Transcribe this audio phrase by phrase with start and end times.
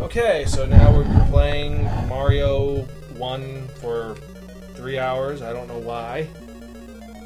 [0.00, 2.82] Okay, so now we're playing Mario
[3.18, 4.14] 1 for
[4.74, 5.42] three hours.
[5.42, 6.26] I don't know why.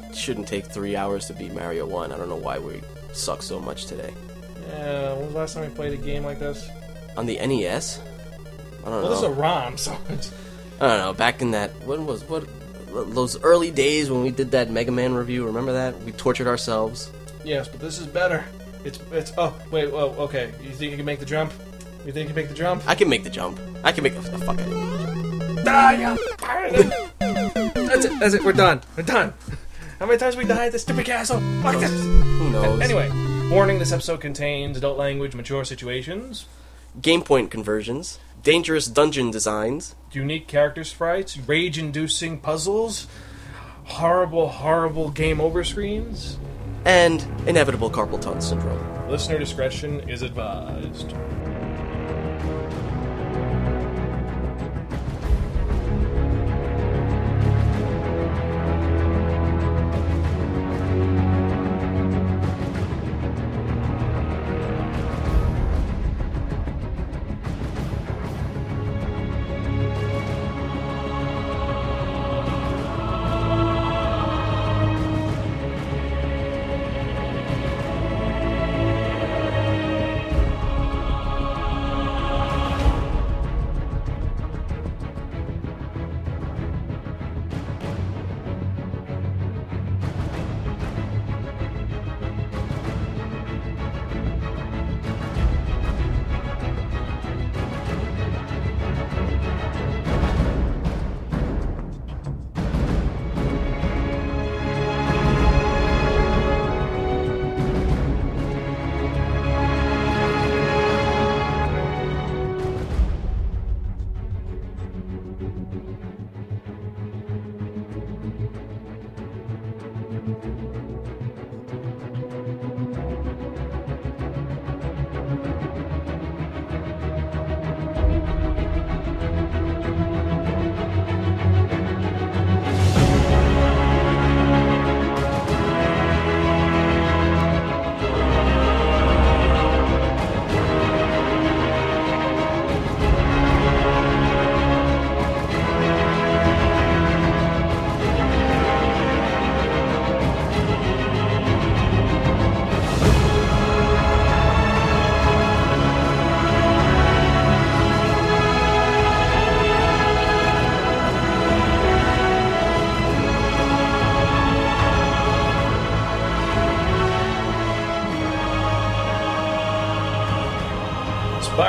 [0.09, 2.11] It shouldn't take three hours to beat Mario 1.
[2.11, 2.81] I don't know why we
[3.13, 4.13] suck so much today.
[4.67, 6.67] Yeah, when was the last time we played a game like this?
[7.15, 8.01] On the NES?
[8.81, 9.01] I don't know.
[9.01, 10.33] Well, this is a ROM, so it's...
[10.81, 11.13] I don't know.
[11.13, 12.45] Back in that, when was what?
[12.91, 15.45] Those early days when we did that Mega Man review.
[15.45, 15.97] Remember that?
[16.03, 17.09] We tortured ourselves.
[17.45, 18.43] Yes, but this is better.
[18.83, 20.53] It's, it's, oh, wait, oh, okay.
[20.61, 21.53] You think you can make the jump?
[22.05, 22.83] You think you can make the jump?
[22.87, 23.59] I can make the jump.
[23.83, 24.13] I can make.
[24.15, 24.59] Oh, fuck!
[24.59, 25.67] I didn't make the jump.
[25.67, 26.15] Ah, yeah.
[27.19, 28.81] That's it, that's it, we're done.
[28.95, 29.33] We're done.
[29.99, 31.39] How many times we died at this stupid castle?
[31.61, 31.89] Fuck this!
[31.91, 32.81] Who knows?
[32.81, 33.09] Anyway,
[33.49, 36.45] warning this episode contains adult language, mature situations,
[37.01, 43.07] game point conversions, dangerous dungeon designs, unique character sprites, rage inducing puzzles,
[43.85, 46.37] horrible, horrible game over screens.
[46.85, 49.09] and inevitable carpal tunnel syndrome.
[49.09, 51.13] Listener discretion is advised.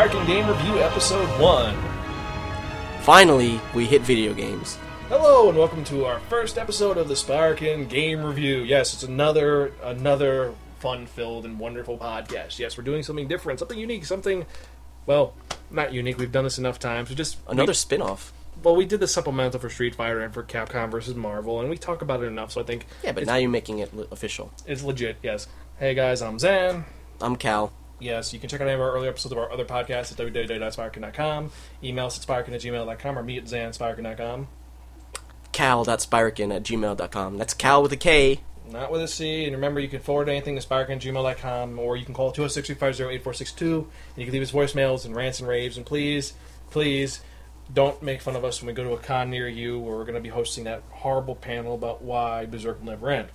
[0.07, 1.75] Sparking Game Review Episode 1.
[3.01, 4.79] Finally, we hit video games.
[5.09, 8.59] Hello and welcome to our first episode of the Sparkin Game Review.
[8.59, 12.61] Yes, it's another another fun-filled and wonderful podcast.
[12.61, 14.47] Yes, we're doing something different, something unique, something
[15.07, 15.35] well,
[15.73, 16.19] not unique.
[16.19, 17.11] We've done this enough times.
[17.11, 18.33] We just Another we, spin-off.
[18.63, 21.77] well, we did the supplemental for Street Fighter and for Capcom versus Marvel, and we
[21.77, 22.53] talk about it enough.
[22.53, 24.53] So I think Yeah, but now you're making it official.
[24.69, 25.17] it's legit.
[25.25, 25.49] Yes.
[25.81, 26.85] Hey guys, I'm Zan.
[27.21, 27.73] I'm Cal.
[27.99, 30.19] Yes, you can check out any of our earlier episodes of our other podcasts at
[30.19, 31.51] www.spirekin.com.
[31.83, 34.49] Email us at spirekin at gmail.com or me at zanspirekin.com.
[35.53, 37.39] Cal.spirakin at gmail.com.
[37.39, 38.41] That's Cal with a K.
[38.71, 39.45] Not with a C.
[39.45, 43.87] And remember, you can forward anything to spirekin@gmail.com or you can call 206-350-8462 and
[44.17, 45.77] you can leave us voicemails and rants and raves.
[45.77, 46.35] And please,
[46.71, 47.21] please,
[47.73, 50.05] don't make fun of us when we go to a con near you where we're
[50.05, 53.29] going to be hosting that horrible panel about why Berserk will never end.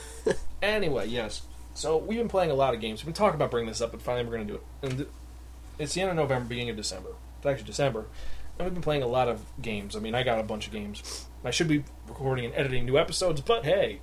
[0.62, 1.42] anyway, yes.
[1.78, 3.02] So we've been playing a lot of games.
[3.02, 4.64] We've been talking about bringing this up, but finally we're going to do it.
[4.82, 5.06] And
[5.78, 7.10] it's the end of November, beginning of December.
[7.36, 8.06] It's actually December.
[8.58, 9.94] And we've been playing a lot of games.
[9.94, 11.26] I mean, I got a bunch of games.
[11.44, 14.00] I should be recording and editing new episodes, but hey,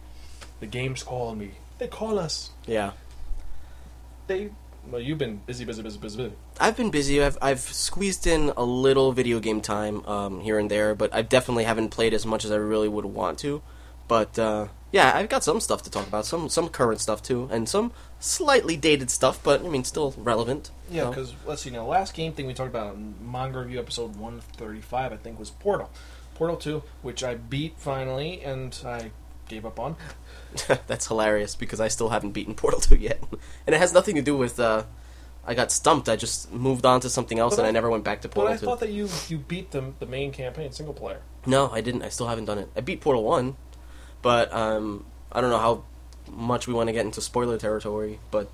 [0.61, 1.51] the games call me.
[1.77, 2.51] They call us.
[2.65, 2.91] Yeah.
[4.27, 4.51] They.
[4.89, 6.35] Well, you've been busy, busy, busy, busy, busy.
[6.61, 7.21] I've been busy.
[7.21, 11.23] I've, I've squeezed in a little video game time um, here and there, but I
[11.23, 13.61] definitely haven't played as much as I really would want to.
[14.07, 17.49] But uh, yeah, I've got some stuff to talk about, some some current stuff too,
[17.51, 20.71] and some slightly dated stuff, but I mean still relevant.
[20.89, 21.69] Yeah, because let's see.
[21.69, 25.37] Now, last game thing we talked about in manga review episode one thirty-five, I think,
[25.37, 25.89] was Portal.
[26.35, 29.11] Portal Two, which I beat finally, and I
[29.49, 29.95] gave up on.
[30.87, 33.21] that's hilarious because I still haven't beaten Portal 2 yet,
[33.67, 34.83] and it has nothing to do with uh,
[35.45, 36.09] I got stumped.
[36.09, 38.27] I just moved on to something else, But and I, I- never went back to
[38.29, 38.65] But Portal I 2.
[38.65, 41.21] thought that you you beat the the main campaign single player.
[41.45, 42.01] No, I didn't.
[42.01, 42.69] I still haven't done it.
[42.75, 43.55] I beat Portal One,
[44.25, 45.83] but um, I don't know how
[46.31, 48.17] much we want to get into spoiler territory.
[48.31, 48.49] But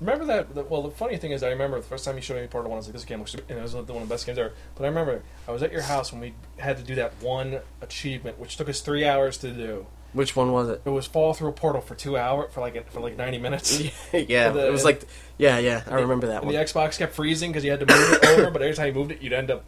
[0.00, 0.52] Remember that?
[0.52, 2.70] the- Well, the funny thing is, I remember the first time you showed me Portal
[2.72, 2.76] One.
[2.76, 4.52] I was like, "This game looks," and it was one of the best games ever.
[4.74, 7.60] But I remember I was at your house when we had to do that one
[7.80, 9.86] achievement, which took us three hours to do.
[10.12, 10.82] Which one was it?
[10.84, 13.80] It was fall through a portal for two hour for like for like ninety minutes.
[14.12, 15.04] yeah, The- it was like,
[15.38, 16.52] yeah, yeah, I remember that one.
[16.52, 18.94] the Xbox kept freezing because you had to move it over, but every time you
[18.94, 19.62] moved it, you'd end up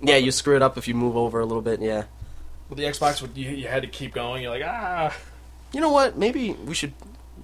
[0.00, 1.82] Yeah, you screw it up if you move over a little bit.
[1.82, 2.04] Yeah.
[2.68, 3.26] With the Xbox.
[3.36, 4.42] You, you had to keep going?
[4.42, 5.16] You're like, ah.
[5.72, 6.16] You know what?
[6.16, 6.92] Maybe we should.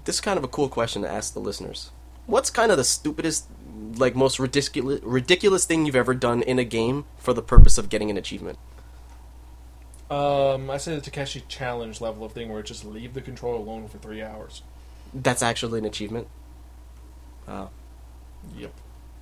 [0.04, 1.90] This is kind of a cool question to ask the listeners.
[2.26, 3.46] What's kind of the stupidest,
[3.96, 7.88] like most ridiculous, ridiculous thing you've ever done in a game for the purpose of
[7.88, 8.58] getting an achievement?
[10.10, 13.56] Um, I say the Takeshi challenge level of thing where it just leave the controller
[13.56, 14.62] alone for three hours.
[15.12, 16.28] That's actually an achievement.
[17.48, 17.70] Wow.
[18.56, 18.72] Yep.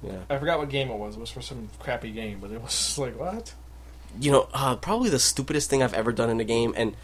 [0.03, 0.19] Yeah.
[0.29, 1.17] I forgot what game it was.
[1.17, 3.55] It was for some crappy game, but it was like what?
[4.21, 6.97] You know, uh, probably the stupidest thing I've ever done in a game, and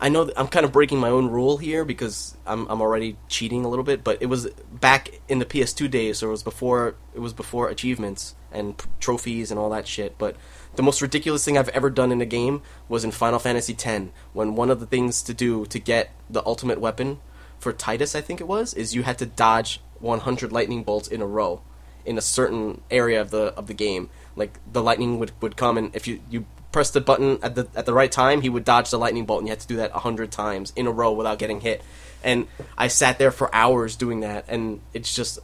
[0.00, 3.64] I know I'm kind of breaking my own rule here because I'm I'm already cheating
[3.64, 6.94] a little bit, but it was back in the PS2 days, so it was before
[7.14, 10.16] it was before achievements and p- trophies and all that shit.
[10.16, 10.36] But
[10.76, 14.06] the most ridiculous thing I've ever done in a game was in Final Fantasy X,
[14.32, 17.20] when one of the things to do to get the ultimate weapon
[17.58, 21.20] for Tidus, I think it was, is you had to dodge 100 lightning bolts in
[21.20, 21.60] a row
[22.10, 24.10] in a certain area of the of the game.
[24.34, 27.68] Like the lightning would, would come, and if you you press the button at the
[27.76, 29.76] at the right time, he would dodge the lightning bolt, and you had to do
[29.76, 31.82] that a hundred times in a row without getting hit.
[32.22, 35.38] And I sat there for hours doing that, and it's just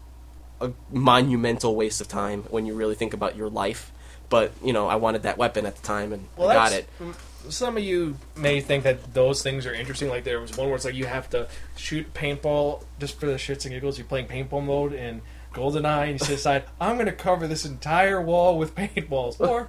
[0.60, 3.92] a monumental waste of time when you really think about your life.
[4.28, 6.88] But you know, I wanted that weapon at the time, and I got it.
[7.48, 10.08] Some of you may think that those things are interesting.
[10.08, 11.46] Like there was one where it's like you have to
[11.76, 13.98] shoot paintball just for the shits and giggles.
[13.98, 15.22] You're playing paintball mode in
[15.56, 19.68] GoldenEye, and you decide I'm going to cover this entire wall with paintballs, or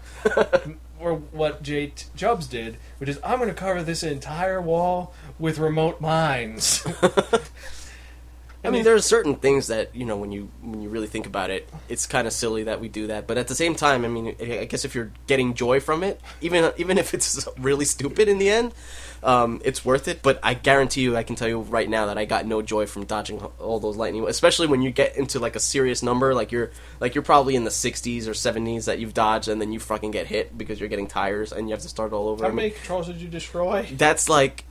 [1.00, 5.13] or what Jay T- Jubs did, which is I'm going to cover this entire wall
[5.39, 6.86] with remote mines.
[8.63, 11.25] I mean, there are certain things that you know when you when you really think
[11.25, 13.28] about it, it's kind of silly that we do that.
[13.28, 16.19] But at the same time, I mean, I guess if you're getting joy from it,
[16.42, 18.74] even even if it's really stupid in the end,
[19.23, 20.21] um, it's worth it.
[20.21, 22.85] But I guarantee you, I can tell you right now that I got no joy
[22.85, 26.51] from dodging all those lightning, especially when you get into like a serious number, like
[26.51, 29.79] you're like you're probably in the 60s or 70s that you've dodged, and then you
[29.79, 32.43] fucking get hit because you're getting tires and you have to start all over.
[32.43, 33.87] How I mean, many controls did you destroy?
[33.91, 34.63] that's like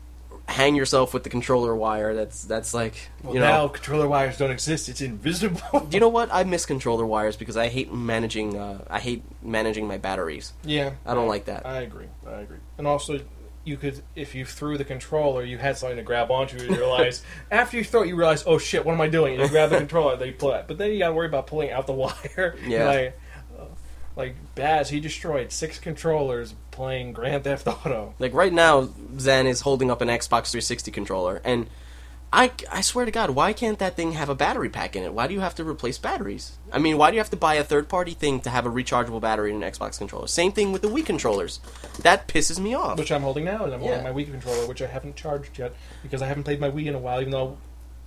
[0.49, 2.15] hang yourself with the controller wire.
[2.15, 2.95] That's that's like
[3.25, 3.47] Well, you know.
[3.47, 4.89] now controller wires don't exist.
[4.89, 5.89] It's invisible.
[5.91, 6.29] You know what?
[6.33, 8.57] I miss controller wires because I hate managing.
[8.57, 10.53] Uh, I hate managing my batteries.
[10.63, 11.67] yeah, I don't like that.
[11.67, 12.07] I agree.
[12.27, 12.59] I agree.
[12.79, 13.19] And also,
[13.67, 16.57] you could, if you threw the controller, you had something to grab onto.
[16.63, 19.35] You realize after you throw it, you realize, oh shit, what am I doing?
[19.35, 20.67] And you grab the controller, then you pull it.
[20.69, 22.57] But then you got to worry about pulling out the wire.
[22.67, 22.87] Yeah.
[22.87, 23.21] like,
[23.59, 23.65] uh,
[24.15, 28.15] like Baz, he destroyed six controllers playing Grand Theft Auto.
[28.19, 31.67] Like right now, Zen is holding up an Xbox 360 controller, and
[32.33, 35.13] I, I swear to God, why can't that thing have a battery pack in it?
[35.15, 36.59] Why do you have to replace batteries?
[36.73, 38.71] I mean, why do you have to buy a third party thing to have a
[38.71, 40.27] rechargeable battery in an Xbox controller?
[40.27, 41.61] Same thing with the Wii controllers.
[42.01, 42.99] That pisses me off.
[42.99, 43.97] which I'm holding now, and I'm Yeah.
[43.99, 46.87] holding my Wii controller, which I haven't charged yet because I haven't played my Wii
[46.87, 47.57] in a while, even though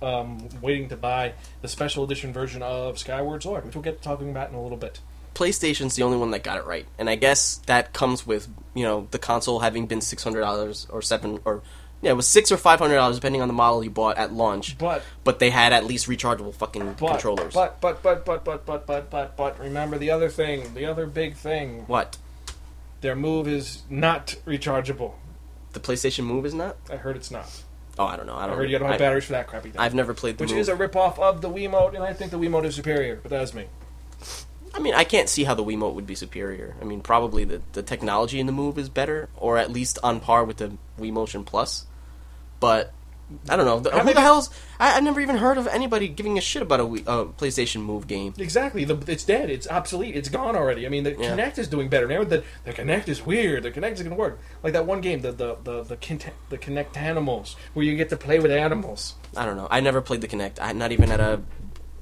[0.02, 4.02] um, waiting to buy the special edition version of Skyward Sword, which we'll get to
[4.02, 5.00] talking about in a little bit.
[5.34, 8.82] PlayStation's the only one that got it right, and I guess that comes with you
[8.84, 11.62] know the console having been six hundred dollars or seven or
[12.02, 14.32] yeah, it was six or five hundred dollars depending on the model you bought at
[14.32, 14.78] launch.
[14.78, 17.54] But But they had at least rechargeable fucking but controllers.
[17.54, 21.06] but but but but but but but but but remember the other thing, the other
[21.06, 22.16] big thing, what?
[23.02, 25.12] their move is not rechargeable.
[25.72, 26.76] The PlayStation Move is not?
[26.90, 27.48] I heard it's not.
[27.98, 28.34] Oh, I don't know.
[28.34, 28.56] I I don't.
[28.56, 29.80] heard you don't have I, batteries for that crappy thing.
[29.80, 30.60] I've never played the which Move.
[30.60, 33.20] is a ripoff of the Wiimote, and I think the Wiimote is superior.
[33.22, 33.66] But that's me.
[34.74, 36.76] I mean, I can't see how the Wiimote would be superior.
[36.80, 40.20] I mean, probably the the technology in the Move is better, or at least on
[40.20, 41.86] par with the Wii Motion Plus.
[42.60, 42.92] But
[43.48, 43.80] I don't know.
[43.80, 44.50] The, who the hell's?
[44.78, 47.80] I, I never even heard of anybody giving a shit about a Wii, uh, PlayStation
[47.82, 48.34] Move game.
[48.38, 48.84] Exactly.
[48.84, 49.50] The, it's dead.
[49.50, 50.16] It's obsolete.
[50.16, 50.84] It's gone already.
[50.84, 51.36] I mean, the Yeah.
[51.36, 52.24] Kinect is doing better now.
[52.24, 53.62] The the Kinect is weird.
[53.62, 54.38] The Kinect is going to work.
[54.62, 58.16] Like that one game, the the the the, Kint- the Kinectimals, where you get to
[58.16, 59.14] play with animals.
[59.36, 59.68] I don't know.
[59.70, 60.58] I never played the Kinect.
[60.60, 61.40] I not even at a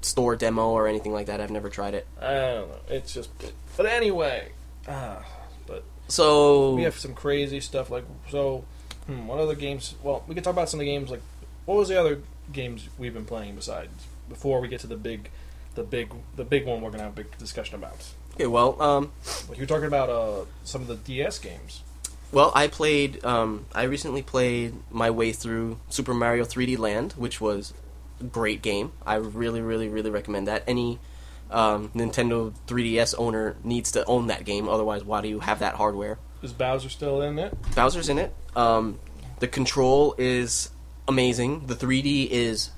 [0.00, 1.40] store demo or anything like that.
[1.40, 2.06] I've never tried it.
[2.20, 2.74] I don't know.
[2.88, 3.30] It's just.
[3.76, 4.52] But anyway,
[4.88, 5.24] ah,
[5.66, 7.90] but So we have some crazy stuff.
[7.90, 8.64] Like so,
[9.08, 9.94] hmm, what other games?
[10.02, 11.10] Well, we can talk about some of the games.
[11.10, 11.22] Like,
[11.64, 12.20] what was the other
[12.52, 15.30] games we've been playing besides before we get to the big,
[15.74, 17.96] the big, the big one we're going to have a big discussion about.
[18.34, 19.12] okay, well, um,
[19.48, 21.82] Like you were talking about uh, some of the DS games.
[22.30, 23.24] Well, I played.
[23.24, 27.72] Um, I recently played my way through Super Mario 3D Land, which was
[28.20, 28.92] a great game.
[29.06, 30.62] I really, really, really recommend that.
[30.66, 30.98] Any
[31.50, 34.68] um, Nintendo 3DS owner needs to own that game.
[34.68, 36.18] Otherwise, why do you have that hardware?
[36.42, 37.56] Is Bowser still in it?
[37.74, 38.34] Bowser's in it.
[38.54, 38.98] Um,
[39.40, 40.70] the control is
[41.06, 41.66] amazing.
[41.66, 42.70] The 3D is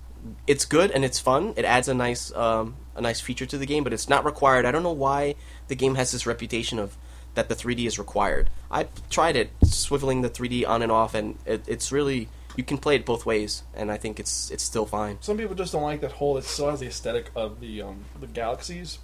[0.46, 1.54] it's good and it's fun.
[1.56, 4.64] It adds a nice um, a nice feature to the game, but it's not required.
[4.64, 5.34] I don't know why
[5.68, 6.96] the game has this reputation of
[7.34, 8.50] that the 3D is required.
[8.70, 12.78] I tried it, swiveling the 3D on and off, and it, it's really you can
[12.78, 15.18] play it both ways, and I think it's it's still fine.
[15.20, 16.36] Some people just don't like that whole.
[16.36, 18.98] It still has the aesthetic of the um, the galaxies.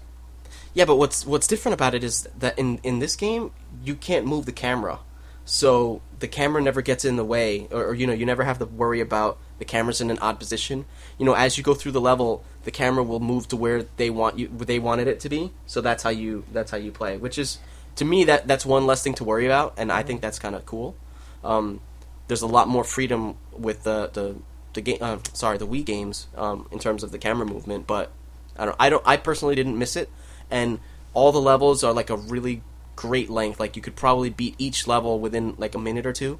[0.74, 3.52] Yeah, but what's what's different about it is that in in this game
[3.84, 5.00] you can't move the camera,
[5.44, 8.58] so the camera never gets in the way, or, or you know you never have
[8.58, 10.84] to worry about the camera's in an odd position.
[11.18, 14.10] You know, as you go through the level, the camera will move to where they
[14.10, 15.52] want you they wanted it to be.
[15.66, 17.58] So that's how you that's how you play, which is
[17.96, 20.54] to me that that's one less thing to worry about, and I think that's kind
[20.54, 20.96] of cool.
[21.44, 21.80] Um,
[22.28, 24.36] there's a lot more freedom with the the
[24.74, 24.98] the game.
[25.00, 28.12] Uh, sorry, the Wii games um, in terms of the camera movement, but
[28.56, 28.76] I don't.
[28.78, 29.02] I don't.
[29.06, 30.10] I personally didn't miss it,
[30.50, 30.78] and
[31.14, 32.62] all the levels are like a really
[32.94, 33.60] great length.
[33.60, 36.38] Like you could probably beat each level within like a minute or two,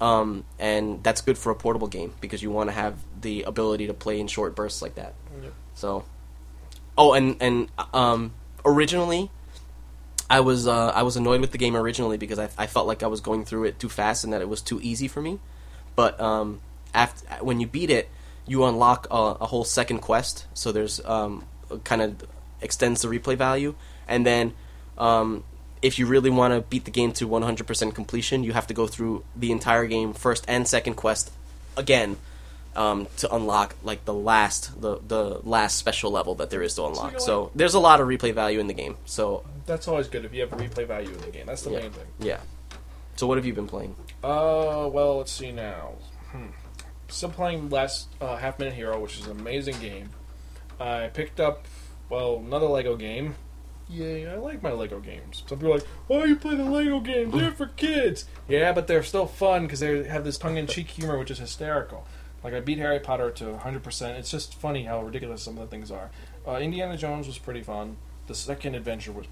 [0.00, 3.86] um, and that's good for a portable game because you want to have the ability
[3.86, 5.14] to play in short bursts like that.
[5.42, 5.52] Yep.
[5.74, 6.04] So,
[6.96, 8.32] oh, and and um,
[8.64, 9.30] originally
[10.32, 13.02] I was uh, I was annoyed with the game originally because I, I felt like
[13.02, 15.38] I was going through it too fast and that it was too easy for me.
[15.94, 16.62] But um,
[16.94, 18.08] after when you beat it,
[18.46, 20.46] you unlock a, a whole second quest.
[20.54, 21.44] So there's um,
[21.84, 22.22] kind of
[22.62, 23.74] extends the replay value,
[24.08, 24.54] and then
[24.98, 25.44] um,
[25.82, 28.86] if you really want to beat the game to 100% completion, you have to go
[28.86, 31.30] through the entire game, first and second quest,
[31.76, 32.16] again.
[32.74, 36.86] Um, to unlock like the last the the last special level that there is to
[36.86, 37.10] unlock.
[37.10, 38.96] you're So, like- there's a lot of replay value in the game.
[39.04, 41.44] So That's always good if you have replay value in the game.
[41.44, 41.80] That's the Yeah.
[41.80, 42.06] main thing.
[42.18, 42.40] Yeah.
[43.16, 43.94] So what have you been playing?
[44.24, 45.96] Uh, well, let's see now.
[46.30, 46.46] Hmm.
[47.08, 50.08] Still playing last uh, Half Minute Hero, which is an amazing game.
[50.80, 51.66] I picked up,
[52.12, 53.36] well, another Lego game.
[53.88, 55.44] Yay, I like my Lego games.
[55.48, 57.32] Some people are like, why are you playing the Lego games?
[57.32, 58.26] They're for kids.
[58.46, 62.06] Yeah, but they're still fun because they have this tongue-in-cheek humor, which is hysterical.
[62.44, 64.18] Like, I beat Harry Potter to 100%.
[64.18, 66.10] It's just funny how ridiculous some of the things are.
[66.46, 67.96] Uh, Indiana Jones was pretty fun.
[68.26, 69.26] The second adventure was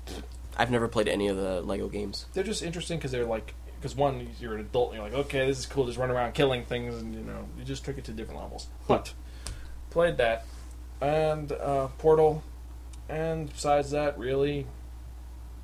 [0.56, 2.26] I've never played any of the Lego games.
[2.32, 5.46] they're just interesting because they're like because one you're an adult and you're like okay
[5.46, 8.04] this is cool just run around killing things and you know you just took it
[8.04, 9.14] to different levels but
[9.90, 10.44] played that
[11.00, 12.42] and uh, portal
[13.10, 14.66] and besides that really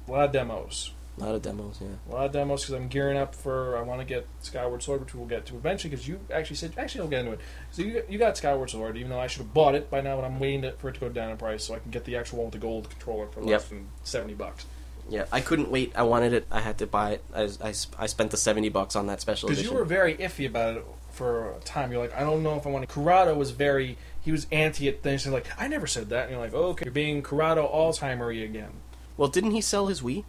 [0.09, 1.89] a lot of demos A lot of demos, yeah.
[2.11, 5.01] a lot of demos because i'm gearing up for i want to get skyward sword
[5.01, 7.83] which we'll get to eventually because you actually said actually i'll get into it so
[7.83, 10.25] you, you got skyward sword even though i should have bought it by now but
[10.25, 12.17] i'm waiting to, for it to go down in price so i can get the
[12.17, 13.69] actual one with the gold controller for less Yep.
[13.71, 14.67] than 70 bucks
[15.09, 15.93] Yeah, I couldn't wait.
[15.95, 16.47] I wanted it.
[16.51, 17.23] I had to buy it.
[17.33, 20.49] I, I, I spent the 70 bucks on that special Because you were very iffy
[20.49, 21.93] about it for a time.
[21.93, 22.93] You're like, I don't know if I want to.
[22.93, 23.99] Corrado was very.
[24.27, 25.05] He was anti it.
[25.05, 26.25] Then he's like, I never said that.
[26.25, 28.73] And you're like, oh, okay, you're being Corrado Alzheimer again.
[29.17, 30.25] Well, didn't he sell his Wii?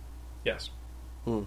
[0.46, 0.70] Yes.
[1.26, 1.46] Hmm.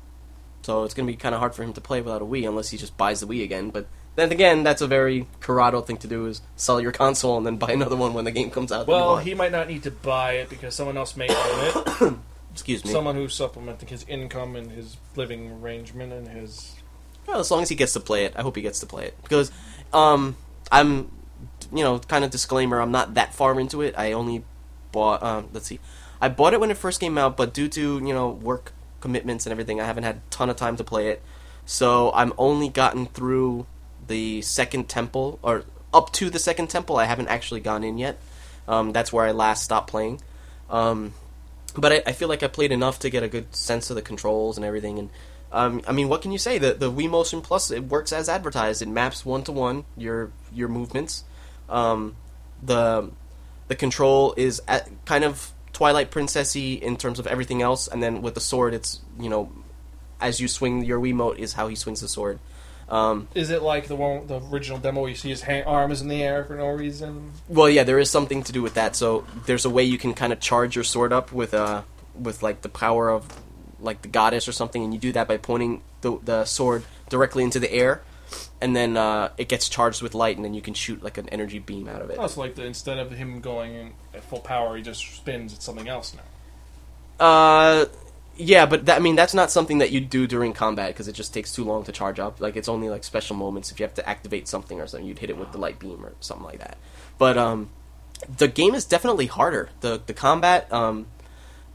[0.63, 2.49] So it's going to be kind of hard for him to play without a Wii
[2.49, 3.71] unless he just buys the Wii again.
[3.71, 7.47] But then again, that's a very Corrado thing to do is sell your console and
[7.47, 8.89] then buy another one when the game comes out.
[8.89, 12.15] Well, he might not need to buy it because someone else may own it.
[12.53, 12.91] Excuse me.
[12.91, 16.75] someone who's supplementing his income and his living arrangement and his.
[17.29, 19.07] Well, as long as he gets to play it, I hope he gets to play
[19.07, 19.53] it because
[19.93, 20.35] um,
[20.73, 21.13] I'm,
[21.73, 22.81] you know, kind of disclaimer.
[22.81, 23.95] I'm not that far into it.
[23.97, 24.45] I only
[24.93, 25.23] bought.
[25.23, 25.81] Um, let's see,
[26.21, 29.47] I bought it when it first came out, but due to you know work commitments
[29.47, 31.23] and everything, I haven't had a ton of time to play it.
[31.65, 33.67] So I'm only gotten through
[34.07, 36.97] the second temple or up to the second temple.
[36.97, 38.19] I haven't actually gone in yet.
[38.69, 40.21] Um, that's where I last stopped playing.
[40.69, 41.15] Um,
[41.77, 44.03] but I, I feel like I played enough to get a good sense of the
[44.03, 44.99] controls and everything.
[44.99, 45.11] And
[45.53, 46.59] um, I mean, what can you say?
[46.59, 48.83] The the Wii Motion Plus it works as advertised.
[48.83, 51.25] It maps one to one your your movements.
[51.71, 52.17] Um,
[52.63, 53.11] the
[53.69, 58.21] the control is at, kind of Twilight Princessy in terms of everything else, and then
[58.21, 59.51] with the sword, it's you know
[60.21, 62.39] as you swing your Wiimote is how he swings the sword.
[62.89, 65.93] Um, Is it like the one, the original demo where you see his hand, arm
[65.93, 67.33] is in the air for no reason?
[67.49, 68.97] Well, yeah, there is something to do with that.
[68.97, 71.83] So there's a way you can kind of charge your sword up with uh
[72.19, 73.27] with like the power of
[73.79, 77.45] like the goddess or something, and you do that by pointing the the sword directly
[77.45, 78.03] into the air,
[78.61, 81.29] and then uh, it gets charged with light, and then you can shoot like an
[81.31, 82.17] energy beam out of it.
[82.19, 85.63] Oh, it's like the, instead of him going at full power, he just spins at
[85.63, 87.25] something else now.
[87.25, 87.87] Uh,
[88.37, 91.13] yeah, but that, I mean that's not something that you do during combat because it
[91.13, 92.41] just takes too long to charge up.
[92.41, 95.19] Like it's only like special moments if you have to activate something or something, you'd
[95.19, 96.79] hit it with the light beam or something like that.
[97.19, 97.69] But um,
[98.39, 99.71] the game is definitely harder.
[99.81, 101.07] the The combat, um,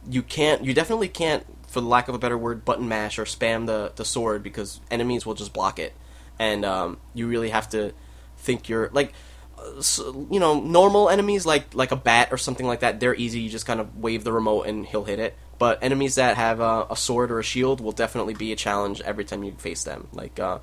[0.09, 3.25] you can't, you definitely can't, for the lack of a better word, button mash or
[3.25, 5.93] spam the the sword because enemies will just block it,
[6.39, 7.93] and um, you really have to
[8.37, 9.13] think you're like.
[9.57, 9.99] uh, s
[10.31, 13.39] you know, normal enemies like like a bat or something like that, they're easy.
[13.39, 15.35] You just kind of wave the remote and he'll hit it.
[15.57, 18.99] But enemies that have uh, a sword or a shield will definitely be a challenge
[19.01, 20.07] every time you face them.
[20.11, 20.59] Like, uh,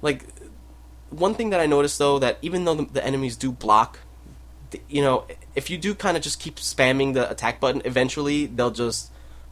[0.00, 0.24] like
[1.10, 3.98] one thing that I noticed though that even though the, the enemies do block,
[4.88, 8.70] you know, if you do kind of just keep spamming the attack button, eventually they'll
[8.70, 9.10] just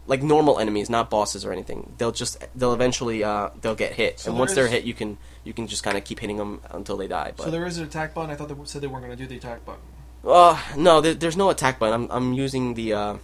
[0.08, 1.92] like normal enemies, not bosses or anything.
[1.98, 4.84] They'll just they'll eventually uh, they'll get hit, So and there once they're is- hit,
[4.84, 7.32] you can you can just kind of keep hitting them until they die.
[7.36, 8.30] But So there is an attack button.
[8.30, 9.80] I thought they said they weren't going to do the attack button.
[10.24, 11.94] uh, no, there, there's no attack button.
[11.94, 12.92] I'm I'm using the.
[12.94, 13.16] Uh,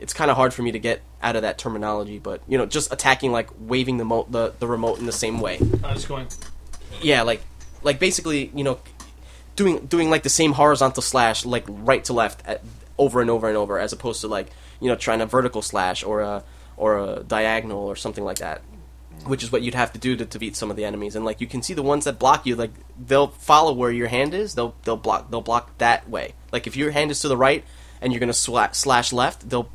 [0.00, 2.66] it's kind of hard for me to get out of that terminology, but you know,
[2.66, 5.58] just attacking like waving the mo- the the remote in the same way.
[5.82, 6.26] I'm just going.
[7.02, 7.42] Yeah, like
[7.82, 8.78] like basically, you know,
[9.56, 12.62] doing doing like the same horizontal slash like right to left at,
[12.98, 14.48] over and over and over, as opposed to like
[14.80, 16.44] you know trying a vertical slash or a
[16.76, 18.62] or a diagonal or something like that.
[19.26, 21.24] Which is what you'd have to do to, to beat some of the enemies, and
[21.24, 24.34] like you can see the ones that block you, like they'll follow where your hand
[24.34, 24.54] is.
[24.54, 26.34] They'll they'll block they'll block that way.
[26.52, 27.64] Like if your hand is to the right
[28.00, 29.70] and you're gonna sla- slash left, they'll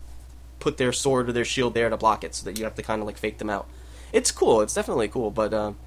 [0.60, 2.84] put their sword or their shield there to block it, so that you have to
[2.84, 3.68] kind of like fake them out.
[4.12, 4.62] It's cool.
[4.62, 5.78] It's definitely cool, but um,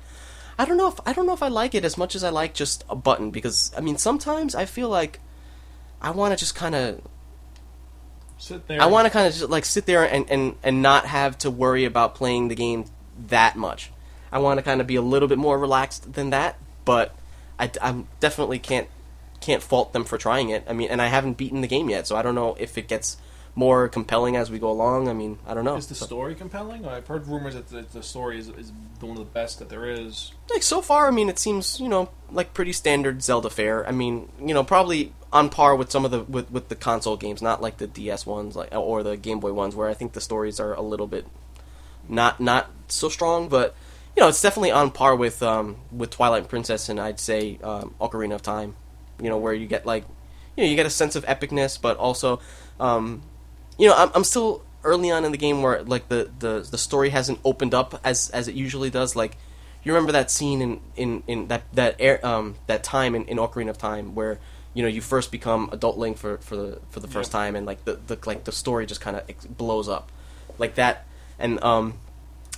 [0.58, 2.30] I don't know if I don't know if I like it as much as I
[2.30, 5.20] like just a button because I mean sometimes I feel like
[6.00, 7.00] I want to just kind of
[8.42, 8.82] Sit there.
[8.82, 11.50] I want to kind of just like sit there and, and and not have to
[11.50, 12.86] worry about playing the game
[13.28, 13.92] that much.
[14.32, 17.14] I want to kind of be a little bit more relaxed than that, but
[17.56, 18.88] I am definitely can't
[19.40, 20.64] can't fault them for trying it.
[20.66, 22.88] I mean, and I haven't beaten the game yet, so I don't know if it
[22.88, 23.16] gets
[23.54, 25.08] more compelling as we go along.
[25.08, 25.76] I mean, I don't know.
[25.76, 26.86] Is the So- story compelling?
[26.86, 29.84] I've heard rumors that the, the story is, is one of the best that there
[29.86, 30.32] is.
[30.50, 33.86] like so far, I mean, it seems you know like pretty standard Zelda fare.
[33.86, 37.16] I mean, you know, probably on par with some of the with, with the console
[37.16, 40.12] games, not like the DS ones, like or the Game Boy ones, where I think
[40.14, 41.26] the stories are a little bit
[42.08, 43.48] not not so strong.
[43.48, 43.74] But
[44.16, 47.94] you know, it's definitely on par with um, with Twilight Princess and I'd say um,
[48.00, 48.76] Ocarina of Time.
[49.20, 50.04] You know, where you get like
[50.56, 52.40] you know you get a sense of epicness, but also
[52.80, 53.22] um,
[53.78, 56.78] you know I'm, I'm still early on in the game where like the, the the
[56.78, 59.14] story hasn't opened up as as it usually does.
[59.16, 59.36] Like
[59.84, 63.38] you remember that scene in in, in that that air, um that time in, in
[63.38, 64.38] Ocarina of Time where
[64.74, 67.40] you know you first become adult Link for for the for the first Yeah.
[67.40, 70.10] time and like the, the like the story just kind of blows up
[70.58, 71.06] like that
[71.38, 71.94] and um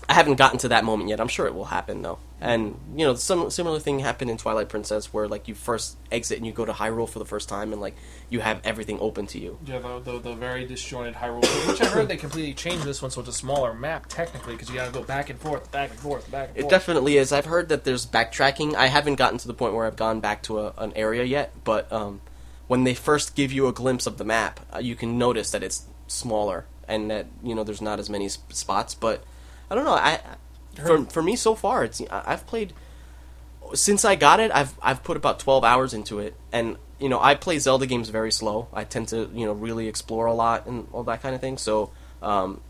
[0.09, 1.21] I haven't gotten to that moment yet.
[1.21, 2.19] I'm sure it will happen though.
[2.41, 6.37] And you know, some similar thing happened in Twilight Princess where like you first exit
[6.37, 7.97] and you go to Hyrule for the first time and like
[8.29, 9.59] you have everything open to you.
[9.65, 13.11] Yeah, the, the, the very disjointed Hyrule, which I heard they completely changed this one
[13.11, 15.91] so it's a smaller map technically because you got to go back and forth, back
[15.91, 17.33] and forth, back and It definitely is.
[17.33, 18.75] I've heard that there's backtracking.
[18.75, 21.53] I haven't gotten to the point where I've gone back to a, an area yet,
[21.65, 22.21] but um,
[22.67, 25.63] when they first give you a glimpse of the map, uh, you can notice that
[25.63, 28.95] it's smaller and that you know there's not as many sp- spots.
[28.95, 29.25] But
[29.75, 29.95] I don't know.
[29.95, 30.21] I
[30.87, 32.73] for for me so far, it's I've played
[33.75, 34.53] since I got it.
[34.55, 38.09] I've I've put about twelve hours into it, and you know I play Zelda games
[38.09, 38.69] very slow.
[38.73, 41.59] I tend to you know really explore a lot and all that kind of thing.
[41.59, 41.91] So.
[42.23, 42.61] Um,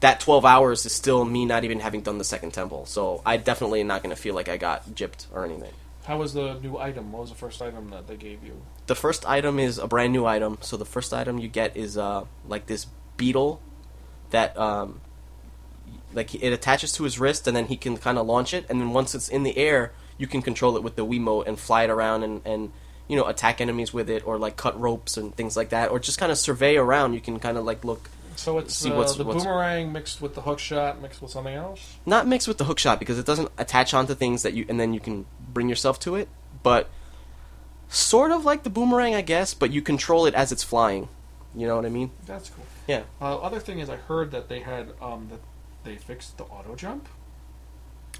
[0.00, 2.84] that 12 hours is still me not even having done the second temple.
[2.84, 5.72] So I definitely am not going to feel like I got gypped or anything.
[6.04, 7.12] How was the new item?
[7.12, 8.60] What was the first item that they gave you?
[8.88, 10.58] The first item is a brand new item.
[10.60, 13.62] So the first item you get is uh, like this beetle
[14.30, 15.00] that um,
[16.14, 18.80] like it attaches to his wrist and then he can kind of launch it and
[18.80, 21.84] then once it's in the air you can control it with the Wiimote and fly
[21.84, 22.72] it around and, and
[23.08, 25.98] you know attack enemies with it or like cut ropes and things like that or
[25.98, 28.96] just kind of survey around you can kind of like look So it's See uh,
[28.96, 31.96] what's- the what's- boomerang mixed with the hook shot mixed with something else.
[32.06, 34.78] not mixed with the hook shot because it doesn't attach onto things that you and
[34.80, 36.28] then you can bring yourself to it
[36.62, 36.88] but
[37.88, 41.08] sort of like the boomerang i guess but you control it as it's flying
[41.54, 42.64] you know what i mean That's cool.
[42.88, 45.40] yeah Uh, other thing is, I heard that they had um, that
[45.86, 47.08] they fixed the auto jump.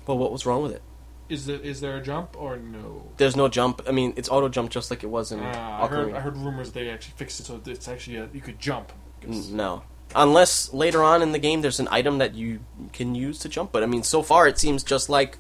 [0.06, 0.82] well what was wrong with it
[1.28, 3.02] Is there is there a jump or no?
[3.18, 5.86] there's no jump i mean it's auto jump just like it was in Ah, I
[5.88, 6.14] heard.
[6.14, 8.92] I heard rumors they actually fixed it so it's actually a, you could jump.
[9.26, 9.82] No
[10.14, 12.60] unless later on in the game there's an item that you
[12.92, 15.36] can use to jump but i mean so far it seems just like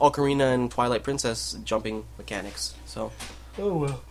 [0.00, 3.12] ocarina and twilight princess jumping mechanics so
[3.58, 4.02] Oh well.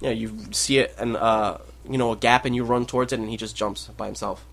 [0.00, 1.56] yeah you see it and uh
[1.88, 4.44] you know a gap and you run towards it and he just jumps by himself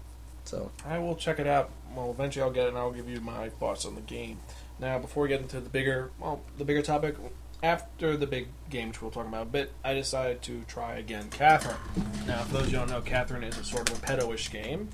[0.45, 1.69] so I will check it out.
[1.95, 4.39] Well, eventually I'll get it and I'll give you my thoughts on the game.
[4.79, 7.15] Now, before we get into the bigger, well, the bigger topic,
[7.63, 11.29] after the big game which we'll talk about a bit, I decided to try again
[11.29, 11.77] Catherine.
[12.27, 14.51] Now, for those of you who don't know, Catherine is a sort of a pedo-ish
[14.51, 14.89] game.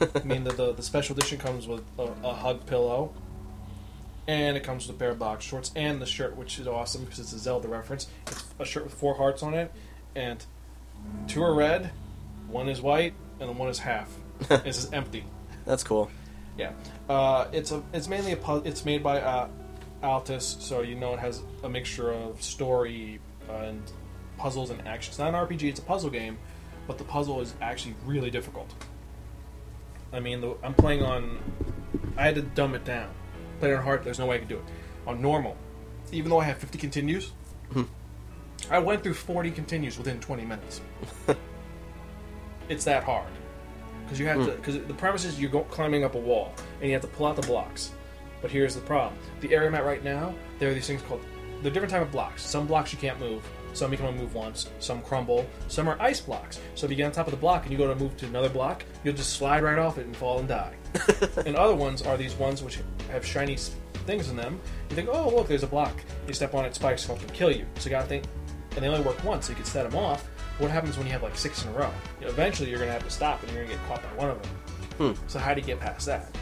[0.00, 3.12] I mean, the, the, the special edition comes with a, a hug pillow,
[4.26, 7.04] and it comes with a pair of box shorts and the shirt, which is awesome
[7.04, 8.08] because it's a Zelda reference.
[8.26, 9.72] It's a shirt with four hearts on it,
[10.16, 10.44] and
[11.28, 11.92] two are red,
[12.48, 14.12] one is white, and one is half.
[14.48, 15.24] this is empty.
[15.64, 16.10] that's cool
[16.58, 16.72] Yeah,
[17.08, 19.48] uh, it's a it's mainly a pu- it's made by uh,
[20.02, 23.80] Atlus, so you know it has a mixture of story and
[24.36, 25.10] puzzles and action.
[25.12, 26.36] It's not an RPG; it's a puzzle game,
[26.88, 28.74] but the puzzle is actually really difficult.
[30.12, 31.38] I mean, the, I'm playing on.
[32.16, 33.08] I had to dumb it down.
[33.60, 34.64] Playing on hard, there's no way I could do it.
[35.06, 35.56] On normal,
[36.10, 37.30] even though I have 50 continues,
[37.72, 37.82] Hmm.
[38.70, 40.80] I went through 40 continues within 20 minutes.
[42.68, 43.28] it's that hard
[44.08, 44.52] because you have to.
[44.52, 44.56] Hmm.
[44.56, 47.26] Because the premise is you're go, climbing up a wall and you have to pull
[47.26, 47.92] out the blocks.
[48.40, 51.20] But here's the problem: the area I'm at right now, there are these things called.
[51.62, 52.42] They're different type of blocks.
[52.42, 53.42] Some blocks you can't move.
[53.72, 54.70] Some you can only move once.
[54.78, 55.46] Some crumble.
[55.66, 56.60] Some are ice blocks.
[56.74, 58.26] So if you get on top of the block and you go to move to
[58.26, 60.74] another block, you'll just slide right off it and fall and die.
[61.46, 62.78] and other ones are these ones which
[63.10, 63.56] have shiny
[64.06, 64.60] things in them.
[64.90, 65.94] You think, oh look, there's a block.
[66.26, 67.66] You step on it, spikes come up and kill you.
[67.78, 68.24] So you gotta think,
[68.74, 70.28] and they only work once, so you can set them off.
[70.58, 71.90] What happens when you have like six in a row?
[72.20, 74.30] You know, eventually, you're gonna have to stop, and you're gonna get caught by one
[74.30, 74.52] of them.
[74.98, 75.28] Hmm.
[75.28, 76.36] So how do you get past that?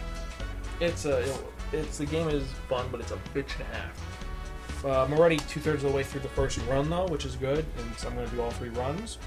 [0.81, 1.35] It's a,
[1.72, 4.85] it's the game is fun, but it's a bitch and a half.
[4.85, 7.37] Uh, I'm already two thirds of the way through the first run though, which is
[7.37, 9.18] good, and so I'm gonna do all three runs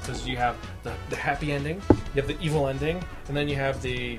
[0.00, 3.56] because you have the, the happy ending, you have the evil ending, and then you
[3.56, 4.18] have the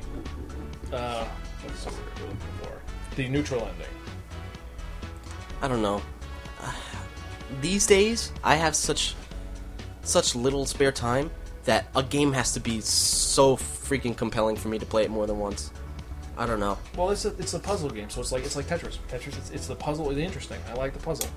[0.91, 1.25] uh,
[1.63, 3.15] what's the word we're looking for?
[3.15, 3.87] The neutral ending.
[5.61, 6.01] I don't know.
[7.61, 9.15] These days, I have such
[10.03, 11.31] such little spare time
[11.65, 15.27] that a game has to be so freaking compelling for me to play it more
[15.27, 15.71] than once.
[16.37, 16.77] I don't know.
[16.95, 18.97] Well, it's a, it's a puzzle game, so it's like it's like Tetris.
[19.09, 20.57] Tetris, it's, it's the puzzle is interesting.
[20.69, 21.29] I like the puzzle.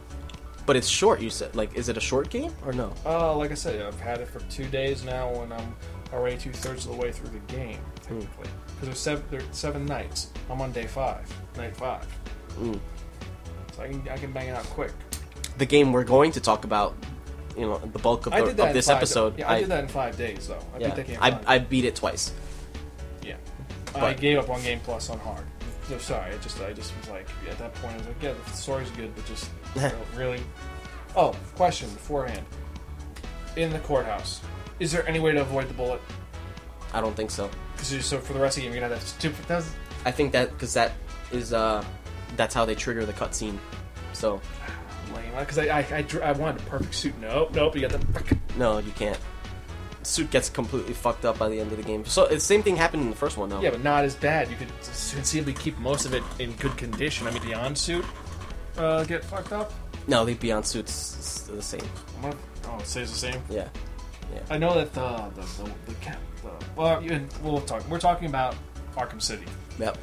[0.64, 1.56] But it's short, you said.
[1.56, 2.92] Like, is it a short game or no?
[3.04, 5.74] Uh, like I said, I've had it for two days now, and I'm
[6.12, 8.48] already two thirds of the way through the game, technically.
[8.66, 10.30] Because there's seven, there's seven nights.
[10.48, 12.06] I'm on day five, night five.
[12.60, 12.78] Mm.
[13.74, 14.92] So I can I can bang it out quick.
[15.58, 16.94] The game we're going to talk about,
[17.56, 19.38] you know, the bulk of, the, of this episode.
[19.38, 20.58] Yeah, I, did that in five days though.
[20.74, 21.18] I yeah, beat that game.
[21.20, 21.40] I.
[21.46, 22.32] I beat it twice.
[23.22, 23.36] yeah.
[23.94, 25.44] I gave up on Game Plus on hard.
[25.90, 28.32] No, sorry, I just I just was like at that point I was like, yeah,
[28.32, 29.50] the story's good, but just
[30.16, 30.40] really.
[31.14, 32.44] Oh, question beforehand.
[33.56, 34.40] In the courthouse,
[34.80, 36.00] is there any way to avoid the bullet?
[36.94, 37.50] I don't think so.
[37.76, 39.44] So for the rest of the game, you're gonna have stupid.
[39.46, 39.70] That's
[40.04, 40.92] I think that because that
[41.30, 41.84] is uh,
[42.36, 43.58] that's how they trigger the cutscene.
[44.12, 44.40] So
[45.14, 45.30] lame.
[45.38, 47.14] Because I, I, I, dr- I wanted a perfect suit.
[47.20, 47.74] Nope, nope.
[47.76, 48.36] You got the.
[48.56, 49.18] no, you can't.
[50.04, 52.04] Suit gets completely fucked up by the end of the game.
[52.04, 53.60] So the same thing happened in the first one, though.
[53.60, 54.50] Yeah, but not as bad.
[54.50, 57.26] You could conceivably keep most of it in good condition.
[57.28, 58.04] I mean, beyond suit
[58.76, 59.72] uh, get fucked up.
[60.08, 61.80] No, the Beyond Suits the same.
[62.20, 62.36] What?
[62.66, 63.40] Oh, it stays the same.
[63.48, 63.68] Yeah.
[64.34, 64.40] yeah.
[64.50, 65.92] I know that the the the, the,
[66.42, 67.88] the well, even we'll talk.
[67.88, 68.56] We're talking about
[68.96, 69.44] Arkham City.
[69.78, 69.96] Yep.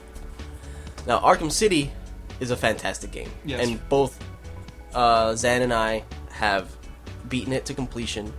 [1.05, 1.91] Now, Arkham City
[2.39, 3.67] is a fantastic game, Yes.
[3.67, 4.23] and both
[4.93, 6.69] uh, Zan and I have
[7.27, 8.31] beaten it to completion.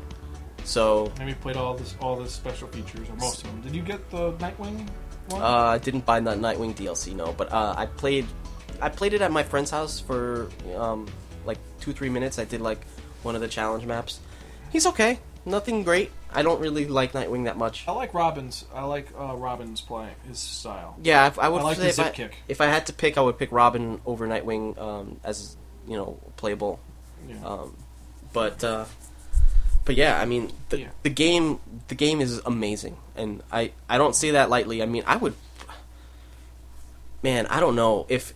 [0.64, 3.60] So And we played all this all the special features or most of them.
[3.62, 4.86] Did you get the Nightwing
[5.28, 5.42] one?
[5.42, 8.26] uh, I didn't buy the Nightwing DLC, no, but uh, I played.
[8.80, 11.06] I played it at my friend's house for um,
[11.44, 12.38] like two three minutes.
[12.38, 12.86] I did like
[13.22, 14.20] one of the challenge maps.
[14.70, 16.10] He's okay, nothing great.
[16.32, 17.84] I don't really like Nightwing that much.
[17.88, 18.64] I like Robin's.
[18.74, 20.96] I like uh, Robin's playing his style.
[21.02, 22.36] Yeah, I, I would I like say the if, zip I, kick.
[22.48, 25.56] if I had to pick, I would pick Robin over Nightwing um, as
[25.90, 26.78] you know playable.
[27.28, 27.44] Yeah.
[27.44, 27.76] Um,
[28.32, 28.84] but uh,
[29.84, 30.88] but yeah, I mean the Yeah.
[31.02, 34.82] the game the game is amazing, and I I don't say that lightly.
[34.82, 35.34] I mean I would,
[37.22, 38.32] man, I don't know if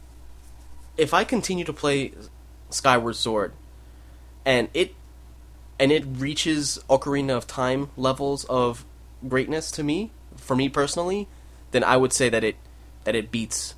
[0.97, 2.13] if I continue to play
[2.71, 3.53] Skyward Sword,
[4.45, 4.95] and it
[5.79, 8.85] and it reaches Ocarina of Time levels of
[9.27, 11.29] greatness to me, for me personally,
[11.71, 12.57] then I would say that it
[13.05, 13.75] that it beats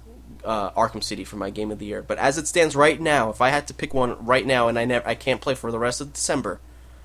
[0.46, 2.02] uh, Arkham City for my game of the year.
[2.02, 4.78] But as it stands right now, if I had to pick one right now, and
[4.78, 6.60] I never I can't play for the rest of December,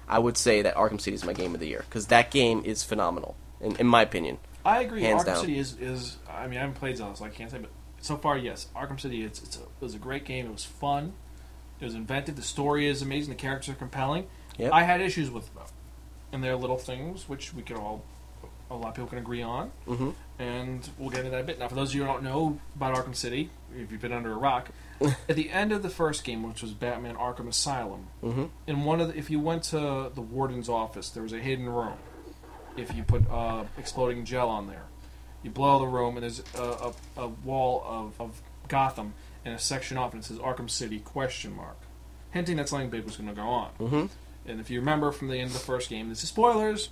[0.08, 2.63] I would say that Arkham City is my game of the year because that game
[2.63, 4.38] is phenomenal, in, in my opinion.
[4.63, 5.01] I agree.
[5.01, 5.41] Hands Arkham down.
[5.41, 6.17] City is is.
[6.30, 8.99] I mean, I haven't played Zelda, so I can't say, but so far, yes, Arkham
[8.99, 9.23] City.
[9.23, 10.45] It's, it's a, it was a great game.
[10.45, 11.13] It was fun.
[11.80, 12.36] It was inventive.
[12.36, 13.34] The story is amazing.
[13.34, 14.27] The characters are compelling.
[14.58, 14.71] Yep.
[14.73, 15.63] I had issues with them,
[16.32, 18.04] and there are little things which we could all,
[18.71, 21.60] a lot of people can agree on, hmm and we'll get into that a bit.
[21.60, 24.31] Now, for those of you who don't know about Arkham City, if you've been under
[24.31, 24.69] a rock,
[25.29, 28.99] at the end of the first game, which was Batman Arkham Asylum, hmm in one
[29.01, 31.93] of the, if you went to the warden's office, there was a hidden room.
[32.77, 34.86] If you put uh, exploding gel on there,
[35.43, 39.60] you blow the room, and there's a, a, a wall of, of Gotham and a
[39.60, 41.77] section off, and it says Arkham City question mark,
[42.31, 43.69] hinting that something big was going to go on.
[43.71, 44.05] hmm
[44.47, 46.89] And if you remember from the end of the first game, this is spoilers,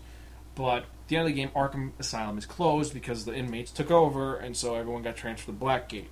[0.59, 3.89] but at the end of the game, Arkham Asylum is closed because the inmates took
[3.89, 6.09] over, and so everyone got transferred to Blackgate.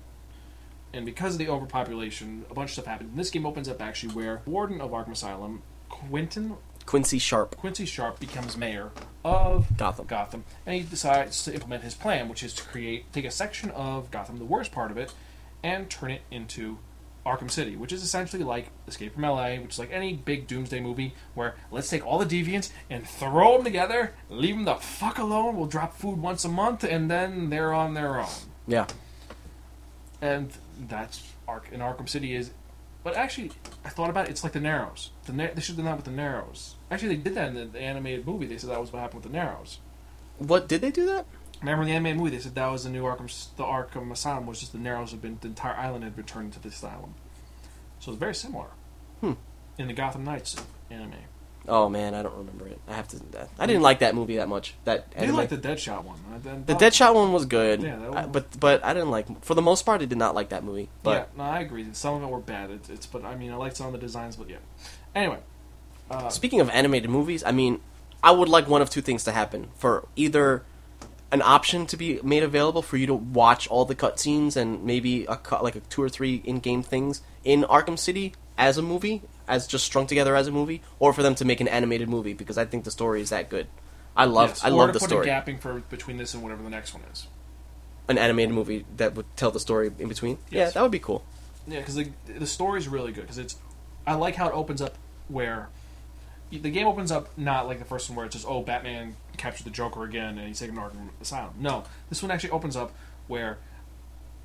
[0.94, 3.10] And because of the overpopulation, a bunch of stuff happened.
[3.10, 6.56] And this game opens up actually where Warden of Arkham Asylum, Quentin
[6.86, 8.90] Quincy Sharp, Quincy Sharp, becomes mayor
[9.22, 10.06] of Gotham.
[10.06, 13.70] Gotham, and he decides to implement his plan, which is to create take a section
[13.72, 15.12] of Gotham, the worst part of it,
[15.62, 16.78] and turn it into
[17.28, 20.80] Arkham City, which is essentially like Escape from LA, which is like any big doomsday
[20.80, 25.18] movie where let's take all the deviants and throw them together, leave them the fuck
[25.18, 25.56] alone.
[25.56, 28.28] We'll drop food once a month, and then they're on their own.
[28.66, 28.86] Yeah.
[30.20, 30.50] And
[30.88, 32.50] that's Ark in Arkham City is
[33.04, 33.52] But actually,
[33.84, 34.30] I thought about it.
[34.30, 35.10] It's like the Narrows.
[35.26, 36.74] The Na- they should have done that with the Narrows.
[36.90, 38.46] Actually, they did that in the, the animated movie.
[38.46, 39.78] They said that was what happened with the Narrows.
[40.38, 41.26] What did they do that?
[41.60, 42.30] Remember in the animated movie?
[42.30, 43.26] They said that was the new Arkham.
[43.56, 46.46] The Arkham Asylum was just the Narrows had been the entire island had been turned
[46.46, 47.14] into the asylum.
[48.00, 48.68] So it's very similar.
[49.20, 49.32] Hmm.
[49.76, 50.56] In the Gotham Knights
[50.90, 51.14] anime.
[51.66, 52.80] Oh man, I don't remember it.
[52.88, 53.20] I have to.
[53.58, 54.74] I didn't like that movie that much.
[54.84, 55.36] That I did anime.
[55.36, 56.18] like the Deadshot one.
[56.64, 59.44] The Deadshot one was good, Yeah, that I- but but I didn't like.
[59.44, 60.88] For the most part, I did not like that movie.
[61.02, 61.86] But yeah, no, I agree.
[61.92, 62.70] Some of it were bad.
[62.70, 64.58] It's, it's but I mean, I liked some of the designs, but yeah.
[65.14, 65.40] Anyway,
[66.10, 67.80] uh, speaking of animated movies, I mean,
[68.22, 70.62] I would like one of two things to happen: for either
[71.30, 75.24] an option to be made available for you to watch all the cutscenes and maybe
[75.26, 79.22] a cut like a two or three in-game things in Arkham City as a movie,
[79.46, 82.32] as just strung together as a movie, or for them to make an animated movie
[82.32, 83.66] because I think the story is that good.
[84.16, 85.28] I love yes, I love to the put story.
[85.28, 87.28] a gapping for between this and whatever the next one is.
[88.08, 90.38] An animated movie that would tell the story in between.
[90.50, 91.24] Yeah, that would be cool.
[91.68, 93.22] Yeah, because the the story is really good.
[93.22, 93.56] Because it's,
[94.06, 94.94] I like how it opens up
[95.28, 95.68] where,
[96.50, 99.64] the game opens up not like the first one where it's just oh Batman captured
[99.64, 101.54] the Joker again and he's taken to Arkham Asylum.
[101.58, 102.92] No, this one actually opens up
[103.26, 103.58] where,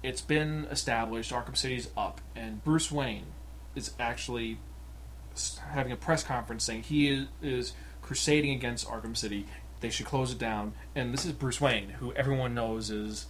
[0.04, 3.28] it's been established Arkham City's up and Bruce Wayne,
[3.74, 4.60] is actually,
[5.72, 9.48] having a press conference saying he is, is crusading against Arkham City.
[9.80, 10.74] They should close it down.
[10.94, 13.28] And this is Bruce Wayne, who everyone knows is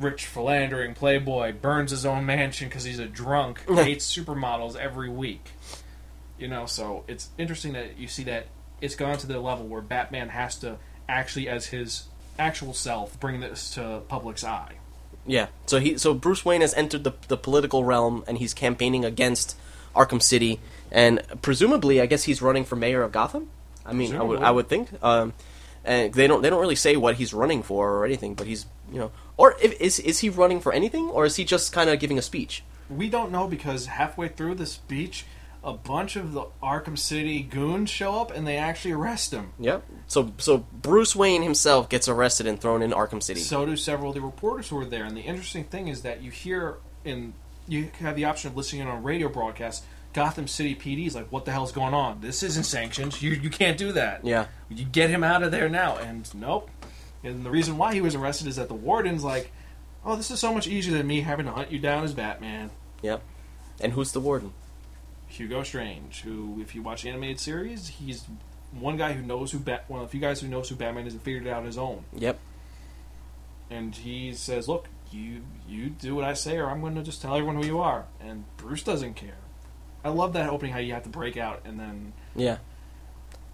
[0.00, 5.50] rich, philandering playboy, burns his own mansion because he's a drunk, hates supermodels every week.
[6.38, 8.46] You know, so it's interesting that you see that
[8.80, 10.78] it's gone to the level where Batman has to
[11.10, 12.04] actually, as his
[12.38, 14.74] actual self, bring this to public's eye.
[15.26, 15.48] Yeah.
[15.66, 19.56] So he so Bruce Wayne has entered the the political realm and he's campaigning against
[19.94, 23.50] Arkham City and presumably I guess he's running for mayor of Gotham.
[23.84, 24.90] I mean, I would I would think.
[25.02, 25.34] Um,
[25.84, 28.66] and they don't they don't really say what he's running for or anything, but he's
[28.92, 31.88] you know or if, is is he running for anything or is he just kind
[31.90, 32.62] of giving a speech?
[32.88, 35.24] We don't know because halfway through the speech,
[35.62, 39.52] a bunch of the Arkham City goons show up and they actually arrest him.
[39.58, 39.84] Yep.
[40.06, 43.40] So so Bruce Wayne himself gets arrested and thrown in Arkham City.
[43.40, 45.04] So do several of the reporters who were there.
[45.04, 47.34] And the interesting thing is that you hear in
[47.68, 49.84] you have the option of listening in on radio broadcasts.
[50.12, 52.20] Gotham City PD is like, "What the hell's going on?
[52.20, 53.20] This isn't sanctioned.
[53.22, 54.24] You you can't do that.
[54.24, 54.46] yeah.
[54.68, 56.68] You get him out of there now." And nope.
[57.22, 59.52] And the reason why he was arrested is that the warden's like,
[60.04, 62.70] "Oh, this is so much easier than me having to hunt you down as Batman."
[63.02, 63.22] Yep.
[63.80, 64.52] And who's the warden?
[65.30, 68.24] Hugo Strange, who, if you watch the animated series, he's
[68.72, 71.06] one guy who knows who Bat, one of the few guys who knows who Batman
[71.06, 72.04] is and figured it out on his own.
[72.16, 72.38] Yep.
[73.70, 77.22] And he says, "Look, you you do what I say, or I'm going to just
[77.22, 79.38] tell everyone who you are." And Bruce doesn't care.
[80.04, 82.58] I love that opening how you have to break out and then Yeah.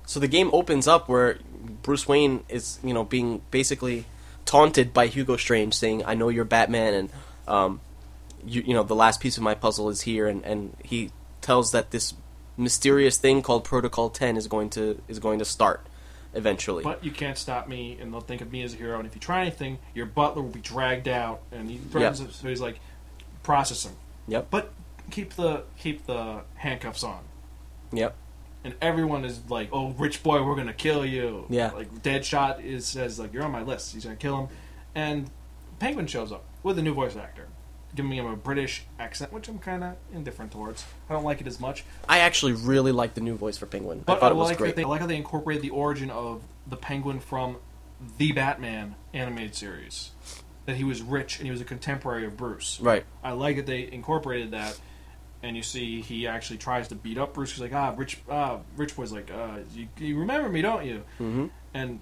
[0.07, 1.39] So the game opens up where
[1.83, 4.05] Bruce Wayne is, you know, being basically
[4.45, 7.11] taunted by Hugo Strange, saying, "I know you're Batman, and
[7.49, 7.81] um,
[8.47, 11.11] you, you know, the last piece of my puzzle is here." And, and he
[11.47, 12.13] tells that this
[12.57, 15.87] mysterious thing called Protocol Ten is going to is going to start
[16.35, 16.83] eventually.
[16.83, 18.99] But you can't stop me, and they'll think of me as a hero.
[18.99, 21.41] And if you try anything, your butler will be dragged out.
[21.53, 22.29] And he threatens Yep.
[22.31, 22.81] it, so he's like,
[23.43, 23.93] process him.
[24.29, 24.49] Yep.
[24.51, 24.73] But
[25.11, 27.21] keep the keep the handcuffs on.
[27.93, 28.15] Yep.
[28.65, 31.71] And everyone is like, "Oh, rich boy, we're gonna kill you." Yeah.
[31.71, 34.49] Like Deadshot is says like, "You're on my list." He's gonna kill him,
[34.97, 35.31] and
[35.79, 37.47] Penguin shows up with a new voice actor,
[37.97, 40.85] giving him a British accent, which I'm kind of indifferent towards.
[41.09, 41.85] I don't like it as much.
[42.09, 44.03] I actually really like the new voice for Penguin.
[44.05, 44.77] But I thought I it was like great.
[44.77, 47.57] They, I like how they incorporated the origin of the Penguin from
[48.19, 50.13] the Batman animated series.
[50.67, 52.79] That he was rich and he was a contemporary of Bruce.
[52.81, 53.05] Right.
[53.23, 54.79] I like that they incorporated that,
[55.43, 57.53] and you see he actually tries to beat up Bruce.
[57.53, 61.05] He's like, ah, rich, ah, rich boy's like, uh, you, you remember me, don't you?
[61.21, 61.47] Mm-hmm.
[61.73, 62.01] And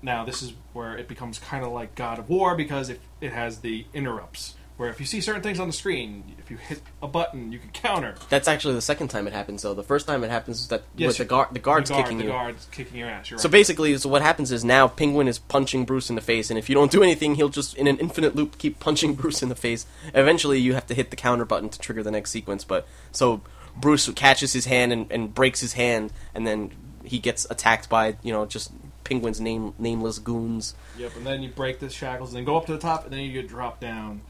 [0.00, 3.32] now this is where it becomes kind of like God of War because it, it
[3.32, 4.54] has the interrupts.
[4.78, 7.58] Where if you see certain things on the screen, if you hit a button, you
[7.58, 8.14] can counter.
[8.30, 9.74] That's actually the second time it happens, though.
[9.74, 12.04] The first time it happens is that Yes, with the guard, the guards the guard,
[12.06, 12.30] kicking the you.
[12.30, 13.28] guards kicking your ass.
[13.28, 13.52] You're So right.
[13.52, 16.68] basically, so what happens is now Penguin is punching Bruce in the face, and if
[16.68, 19.56] you don't do anything, he'll just in an infinite loop keep punching Bruce in the
[19.56, 19.84] face.
[20.14, 22.62] Eventually, you have to hit the counter button to trigger the next sequence.
[22.62, 23.40] But so
[23.76, 26.70] Bruce catches his hand and, and breaks his hand, and then
[27.02, 28.70] he gets attacked by you know just
[29.02, 30.76] Penguin's name nameless goons.
[30.98, 33.12] Yep, and then you break the shackles, and then go up to the top, and
[33.12, 34.20] then you get dropped down.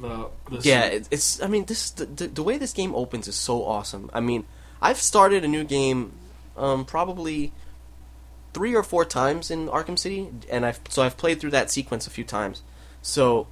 [0.00, 1.42] The, the Yeah, it, it's.
[1.42, 4.10] I mean, this the, the the way this game opens is so awesome.
[4.12, 4.44] I mean,
[4.80, 6.12] I've started a new game,
[6.56, 7.52] um, probably
[8.52, 12.06] three or four times in Arkham City, and I've so I've played through that sequence
[12.06, 12.62] a few times.
[13.02, 13.48] So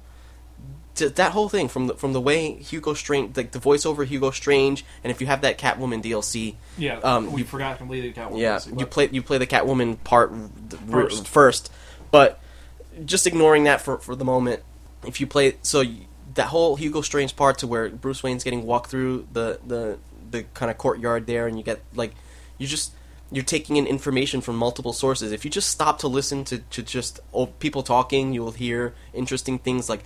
[1.07, 4.85] that whole thing from the from the way Hugo Strange, like the voiceover Hugo Strange,
[5.03, 6.97] and if you have that Catwoman DLC, yeah.
[6.99, 8.39] um, we you- forgot completely the Catwoman.
[8.39, 10.31] yeah, scene, you play you play the Catwoman part
[10.89, 11.27] First.
[11.27, 11.71] first,
[12.11, 12.39] but
[13.05, 14.63] just ignoring that for for the moment.
[15.07, 15.83] If you play so
[16.35, 19.97] that whole Hugo Strange part to where Bruce Wayne's getting walked through the the
[20.31, 22.13] the kind of courtyard there, and you get like
[22.57, 22.93] you just
[23.31, 25.31] you're taking in information from multiple sources.
[25.31, 28.93] If you just stop to listen to, to just oh, people talking, you will hear
[29.13, 30.03] interesting things like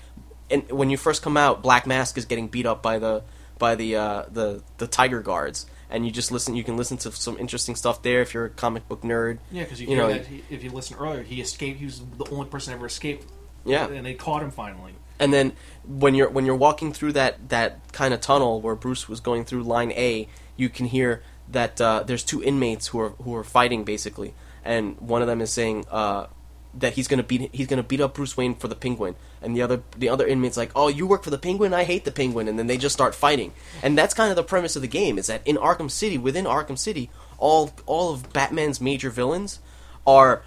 [0.51, 3.23] and when you first come out, Black Mask is getting beat up by the
[3.57, 6.55] by the uh, the the Tiger Guards, and you just listen.
[6.55, 9.39] You can listen to some interesting stuff there if you're a comic book nerd.
[9.51, 11.79] Yeah, because you, You hear know- that he, if you listen earlier, he escaped.
[11.79, 13.25] He was the only person ever escaped.
[13.65, 13.87] Yeah.
[13.87, 14.93] and they caught him finally.
[15.19, 15.53] And then
[15.85, 19.45] when you're when you're walking through that that kind of tunnel where Bruce was going
[19.45, 23.43] through line A, you can hear that uh, there's two inmates who are who are
[23.43, 24.33] fighting basically,
[24.65, 26.27] and one of them is saying uh,
[26.73, 29.61] that he's gonna beat he's gonna beat up Bruce Wayne for the Penguin, and the
[29.61, 32.47] other the other inmate's like, oh, you work for the Penguin, I hate the Penguin,
[32.47, 35.17] and then they just start fighting, and that's kind of the premise of the game
[35.17, 39.59] is that in Arkham City, within Arkham City, all all of Batman's major villains
[40.05, 40.43] are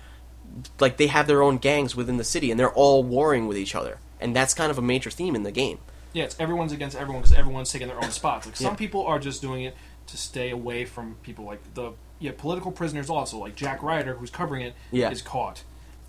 [0.81, 3.75] like they have their own gangs within the city and they're all warring with each
[3.75, 5.79] other and that's kind of a major theme in the game
[6.13, 8.47] Yeah, it's everyone's against everyone because everyone's taking their own spots.
[8.47, 8.77] Like some Yeah.
[8.77, 11.45] people are just doing it to stay away from people.
[11.45, 13.37] Like the yeah, political prisoners also.
[13.39, 15.13] Like Jack Ryder, who's covering it, is Yeah.
[15.25, 15.63] caught,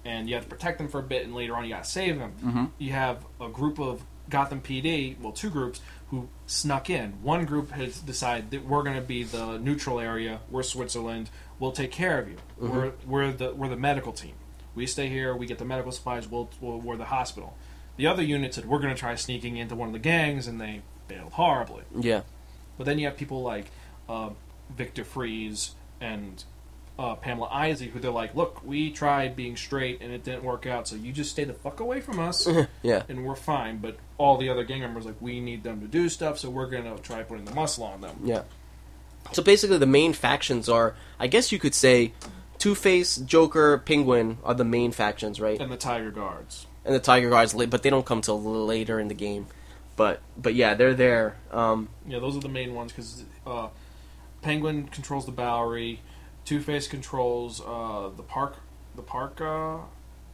[0.06, 1.90] and you have to protect them for a bit, and later on you got to
[1.90, 2.66] save them Mm-hmm.
[2.78, 7.22] You have a group of Gotham PD, well, two groups who snuck in.
[7.22, 10.40] One group has decided that we're going to be the neutral area.
[10.50, 11.30] We're Switzerland.
[11.60, 12.38] We'll take care of you.
[12.62, 12.76] Mm-hmm.
[12.76, 14.36] We're we're the we're the medical team.
[14.76, 15.36] We stay here.
[15.36, 16.28] We get the medical supplies.
[16.28, 17.58] We'll, we'll we're the hospital.
[17.98, 20.62] The other unit said we're going to try sneaking into one of the gangs, and
[20.62, 21.84] they failed horribly.
[22.00, 22.22] yeah
[22.78, 23.72] But then you have people like
[24.08, 24.30] uh,
[24.76, 26.44] Victor Fries and
[27.00, 30.66] uh, Pamela Isley, who they're like, "Look, we tried being straight and it didn't work
[30.66, 32.48] out, so you just stay the fuck away from us,
[32.84, 35.88] yeah and we're fine." But all the other gang members like, "We need them to
[35.88, 38.44] do stuff, so we're gonna try putting the muscle on them." yeah
[39.34, 42.14] so basically the main factions are i guess you could say
[42.60, 46.66] two-face joker penguin are the main factions right And the Tiger Guards.
[46.86, 49.48] and the tiger guards but they don't come till later in the game
[49.98, 53.68] but but yeah they're there um Yeah, those are the main ones because uh,
[54.42, 56.00] Penguin controls the Bowery,
[56.48, 58.56] Two Face controls uh, the park,
[58.96, 59.80] the park, uh,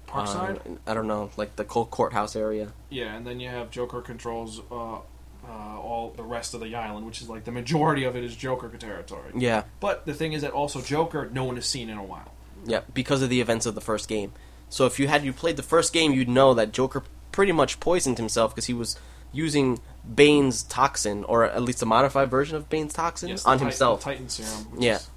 [0.08, 0.58] Parkside.
[0.60, 4.00] uh, i don't know like the cold courthouse area Yeah, and then you have Joker
[4.02, 5.00] controls uh, uh,
[5.48, 8.70] all the rest of the island, which is like the majority of it is Joker
[8.70, 9.32] territory.
[9.36, 12.32] yeah But the thing is that also Joker, no one has seen in a while.
[12.66, 14.34] Yeah, because of the events of the first game.
[14.70, 17.80] So if you had you played the first game, you'd know that Joker pretty much
[17.80, 18.98] poisoned himself because he was
[19.32, 19.80] using
[20.16, 24.02] Bane's toxin, or at least a modified version of Bane's toxin, Yes, on Titan- himself.
[24.02, 24.68] Titan serum.
[24.78, 24.98] Yeah.
[24.98, 25.10] is-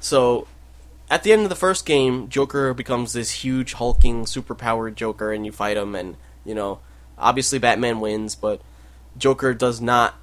[0.00, 0.46] So
[1.10, 5.46] at the end of the first game, Joker becomes this huge hulking, superpowered Joker, and
[5.46, 6.80] you fight him, and you know,
[7.16, 8.60] obviously Batman wins, but
[9.16, 10.14] Joker does not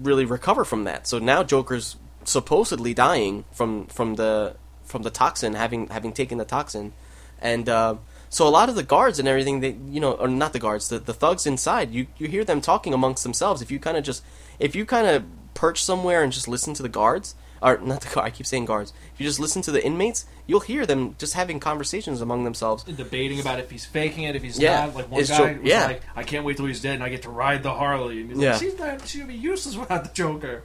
[0.00, 1.06] really recover from that.
[1.06, 6.44] So now Joker's supposedly dying from from the from the toxin, having having taken the
[6.44, 6.92] toxin,
[7.40, 7.96] and uh,
[8.28, 10.88] so a lot of the guards and everything, they you know, or not the guards,
[10.88, 13.62] the, the thugs inside, you you hear them talking amongst themselves.
[13.62, 14.22] If you kind of just
[14.58, 18.08] if you kind of perch somewhere and just listen to the guards, or not the
[18.14, 18.92] guard, I keep saying guards.
[19.14, 22.84] If you just listen to the inmates, you'll hear them just having conversations among themselves.
[22.84, 24.94] Debating about if he's faking it, if he's Yeah, not.
[24.94, 25.84] Like one it's guy Jo- was yeah.
[25.86, 28.30] like, "I can't wait till he's dead, and I get to ride the Harley." And
[28.30, 28.52] he's Yeah.
[28.52, 29.06] like, "She's not.
[29.08, 30.62] She'll be useless without the Joker.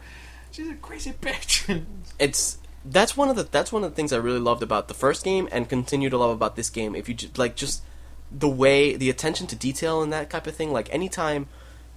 [0.52, 1.84] She's a crazy bitch."
[2.20, 4.94] it's that's one of the that's one of the things I really loved about the
[4.94, 6.96] first game and continue to love about this game.
[6.96, 7.82] If you ju- like just
[8.32, 11.48] the way the attention to detail and that type of thing, like anytime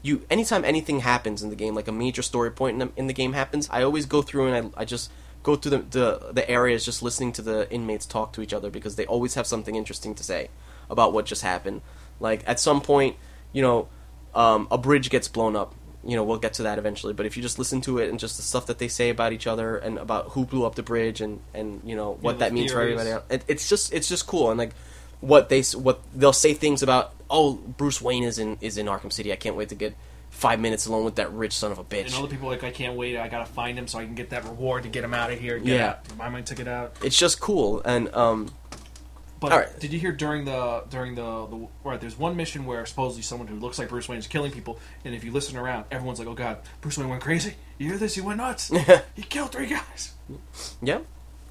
[0.09, 3.07] you anytime anything happens in the game, like a major story point in the, in
[3.07, 5.11] the game happens, I always go through and I, I just
[5.42, 8.71] go through the, the the areas just listening to the inmates talk to each other
[8.71, 10.49] because they always have something interesting to say
[10.90, 11.83] about what just happened.
[12.21, 13.16] Like at some point,
[13.53, 13.88] you know,
[14.35, 15.75] um, a bridge gets blown up.
[16.05, 17.12] You know, we'll get to that eventually.
[17.12, 19.33] But if you just listen to it and just the stuff that they say about
[19.33, 22.47] each other and about who blew up the bridge and and you know what the
[22.47, 24.73] that means for everybody else, it, it's just it's just cool and like
[25.21, 27.14] what they what they'll say things about.
[27.31, 29.33] Oh, Bruce Wayne is in is in Arkham City.
[29.33, 29.95] I can't wait to get
[30.31, 32.07] five minutes alone with that rich son of a bitch.
[32.07, 33.17] and other people are like, "I can't wait.
[33.17, 35.38] I gotta find him so I can get that reward to get him out of
[35.38, 35.87] here." Get Yeah.
[35.91, 36.19] out.
[36.19, 36.97] buy my ticket out.
[37.03, 38.51] It's just cool and um
[39.41, 39.81] But right.
[39.81, 42.01] did you hear during the during the the right?
[42.01, 45.14] There's one mission where supposedly someone who looks like Bruce Wayne is killing people, and
[45.14, 47.55] if you listen around, everyone's like, "Oh God, Bruce Wayne went crazy.
[47.79, 48.14] You hear this?
[48.17, 48.69] He went nuts.
[49.14, 50.12] he killed three guys."
[50.83, 50.99] yeah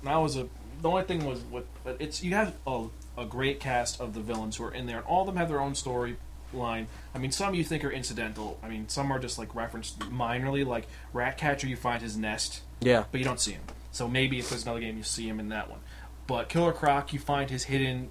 [0.04, 0.48] that was a.
[0.82, 1.66] The only thing was what
[2.00, 2.86] it's you have a,
[3.18, 5.50] a great cast of the villains who are in there, and all of them have
[5.50, 6.18] their own story
[6.54, 6.88] line.
[7.14, 8.60] I mean, some you think are incidental.
[8.64, 11.68] I mean, some are just like referenced minorly, like Ratcatcher.
[11.68, 13.64] You find his nest, yeah but you don't see him.
[13.92, 15.80] So maybe if there's another game, you see him in that one.
[16.28, 18.10] But Killer Croc, you find his hidden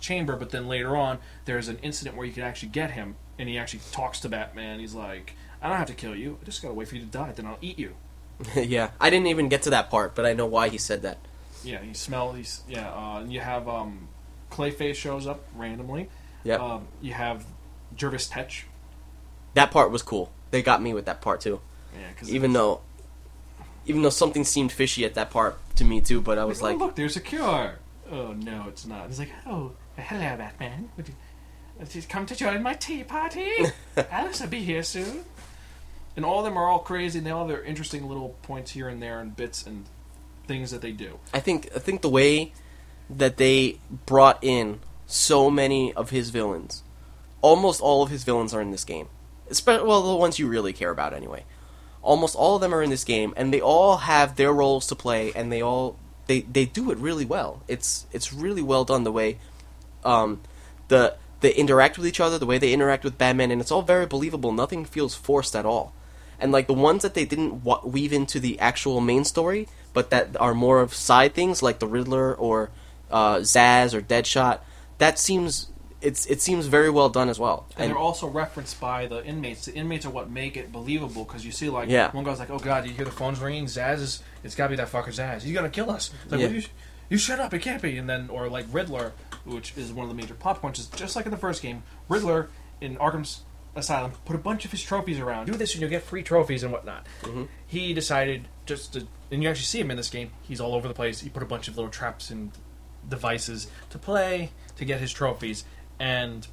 [0.00, 3.48] chamber, but then later on, there's an incident where you can actually get him, and
[3.48, 4.80] he actually talks to Batman.
[4.80, 6.38] He's like, "I don't have to kill you.
[6.42, 7.32] I just gotta wait for you to die.
[7.32, 7.94] Then I'll eat you."
[8.54, 8.90] yeah.
[9.00, 11.18] I didn't even get to that part, but I know why he said that.
[11.64, 12.32] Yeah, he smell.
[12.32, 12.90] He's yeah.
[12.92, 14.08] Uh, and you have um,
[14.50, 16.08] Clayface shows up randomly.
[16.44, 17.44] Yeah, Um, you have
[17.96, 18.64] Jervis Tetch.
[19.54, 20.30] that part was cool.
[20.50, 21.60] They got me with that part too.
[21.94, 22.80] Yeah, because Even though
[23.86, 26.20] even though something seemed fishy at that part to me too.
[26.20, 27.78] But I was oh, like, look, there's a cure.
[28.10, 29.08] Oh no, it's not.
[29.08, 30.90] He's like, oh, hello, Batman.
[30.96, 31.14] Would you,
[31.78, 33.50] would you come to join my tea party?
[34.10, 35.24] Alice will be here soon.
[36.16, 38.70] And all of them are all crazy, and they all have their interesting little points
[38.70, 39.84] here and there, and bits and
[40.46, 41.18] things that they do.
[41.34, 42.52] I think I think the way
[43.08, 46.82] that they brought in so many of his villains,
[47.40, 49.08] almost all of his villains are in this game.
[49.48, 51.44] Especially, well, the ones you really care about anyway.
[52.02, 54.94] Almost all of them are in this game, and they all have their roles to
[54.94, 55.96] play, and they all
[56.26, 57.62] they they do it really well.
[57.68, 59.38] It's it's really well done the way
[60.04, 60.40] um,
[60.88, 63.82] the they interact with each other, the way they interact with Batman, and it's all
[63.82, 64.52] very believable.
[64.52, 65.92] Nothing feels forced at all.
[66.40, 70.10] And like the ones that they didn't wa- weave into the actual main story, but
[70.10, 72.70] that are more of side things, like the Riddler or
[73.10, 74.60] uh, Zsasz or Deadshot,
[74.98, 75.70] that seems
[76.02, 77.66] it's it seems very well done as well.
[77.76, 79.64] And, they're also referenced by the inmates.
[79.64, 82.10] The inmates are what make it believable because you see, like, Yeah.
[82.12, 83.64] one guy's like, "Oh God, you hear the phone's ringing?
[83.66, 84.22] Zsasz is.
[84.44, 85.42] It's got to be that fucker Zsasz.
[85.42, 86.46] He's gonna kill us." It's like, Yeah.
[86.48, 86.62] "Well, you,
[87.08, 87.54] you shut up.
[87.54, 87.96] It can't be.
[87.98, 89.12] And then, or like Riddler,
[89.44, 91.82] which is one of the major plot points, is just like in the first game.
[92.08, 92.48] Riddler
[92.80, 93.40] in Arkham's
[93.74, 95.46] Asylum put a bunch of his trophies around.
[95.46, 97.06] Do this, and you'll get free trophies and whatnot.
[97.66, 100.30] He decided just to, and you actually see him in this game.
[100.42, 101.20] He's all over the place.
[101.20, 102.52] He put a bunch of little traps and
[103.08, 105.64] devices to play to get his trophies,
[105.98, 106.46] and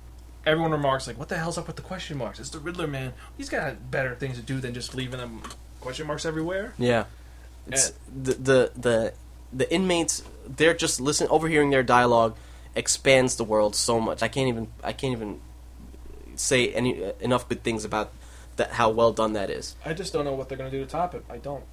[0.45, 2.39] everyone remarks like, "What the hell's up with the question marks?
[2.39, 3.13] It's the Riddler man.
[3.37, 5.43] He's got better things to do than just leaving them
[5.81, 7.05] question marks everywhere." Yeah,
[7.67, 9.13] it's the the the
[9.51, 10.23] the inmates.
[10.47, 12.35] They're just listen overhearing their dialogue
[12.75, 14.23] expands the world so much.
[14.23, 15.39] I can't even I can't even
[16.35, 18.11] say any enough good things about
[18.55, 19.75] that how well done that is.
[19.85, 21.23] I just don't know what they're gonna do to top it.
[21.29, 21.63] I don't.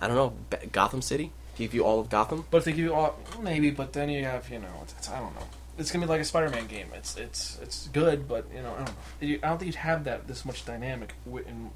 [0.00, 0.32] I don't know
[0.72, 1.32] Gotham City.
[1.60, 2.46] Give you all of Gotham.
[2.50, 3.70] But if they give you all, maybe.
[3.70, 5.46] But then you have, you know, it's, it's, I don't know.
[5.78, 6.88] It's gonna be like a Spider-Man game.
[6.94, 8.94] It's it's it's good, but you know, I don't know.
[9.20, 11.70] You, I don't think you'd have that this much dynamic in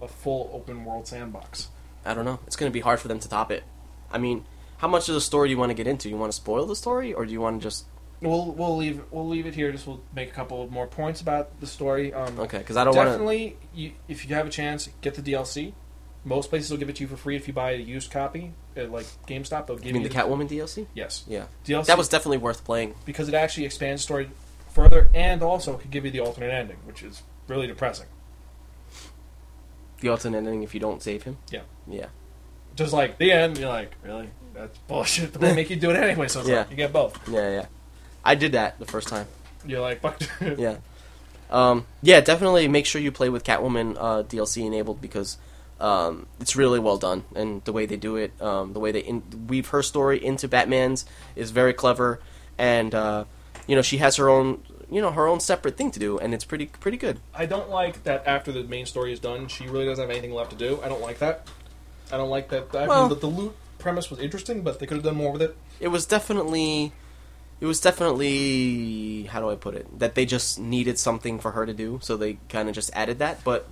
[0.00, 1.68] a full open world sandbox.
[2.06, 2.40] I don't know.
[2.46, 3.64] It's going to be hard for them to top it.
[4.10, 4.46] I mean,
[4.78, 6.08] how much of the story do you want to get into?
[6.08, 7.84] You want to spoil the story, or do you want to just
[8.20, 9.70] We'll we'll leave we'll leave it here.
[9.70, 12.12] Just we'll make a couple of more points about the story.
[12.12, 12.58] Um, okay?
[12.58, 13.12] Because I don't want to.
[13.12, 15.74] definitely, you, if you have a chance, get the DLC.
[16.28, 18.52] Most places will give it to you for free if you buy a used copy,
[18.76, 19.66] at like GameStop.
[19.66, 20.86] They'll give You mean the Catwoman DLC?
[20.94, 21.86] Yes, Yeah, DLC.
[21.86, 22.94] that was definitely worth playing.
[23.04, 24.30] because it actually expands the story
[24.74, 28.06] further, and also could give you the alternate ending, which is really depressing.
[30.00, 31.38] The alternate ending if you don't save him.
[31.50, 31.62] Yeah.
[31.88, 32.06] Yeah.
[32.76, 34.30] Just like the end, you're like, really?
[34.54, 35.32] That's bullshit.
[35.32, 36.58] But they make you do it anyway, so it's Yeah.
[36.58, 37.18] like you get both.
[37.28, 37.66] Yeah, yeah.
[38.24, 39.26] I did that the first time.
[39.66, 40.20] You're like, fuck.
[40.58, 40.76] Yeah.
[41.50, 45.38] Um, yeah, definitely make sure you play with Catwoman uh, DLC enabled because
[45.80, 49.00] um, it's really well done, and the way they do it, um, the way they
[49.00, 51.04] in- weave her story into Batman's
[51.36, 52.20] is very clever,
[52.58, 53.24] and uh,
[53.66, 56.34] you know she has her own, you know, her own separate thing to do, and
[56.34, 57.20] it's pretty pretty good.
[57.34, 60.32] I don't like that after the main story is done, she really doesn't have anything
[60.32, 60.80] left to do.
[60.82, 61.46] I don't like that.
[62.10, 62.74] I don't like that.
[62.74, 65.30] I Well- mean, the, the loot premise was interesting, but they could have done more
[65.32, 65.56] with it.
[65.78, 66.92] It was definitely,
[67.60, 71.66] it was definitely how do I put it that they just needed something for her
[71.66, 73.68] to do, so they kind of just added that, but.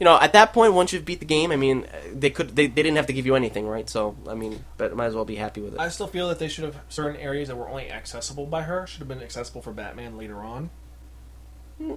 [0.00, 2.66] You know, at that point, once you've beat the game, I mean, they could they,
[2.66, 3.88] they didn't have to give you anything, right?
[3.88, 5.78] So, I mean, but might as well be happy with it.
[5.78, 8.86] I still feel that they should have certain areas that were only accessible by her
[8.86, 10.70] should have been accessible for Batman later on.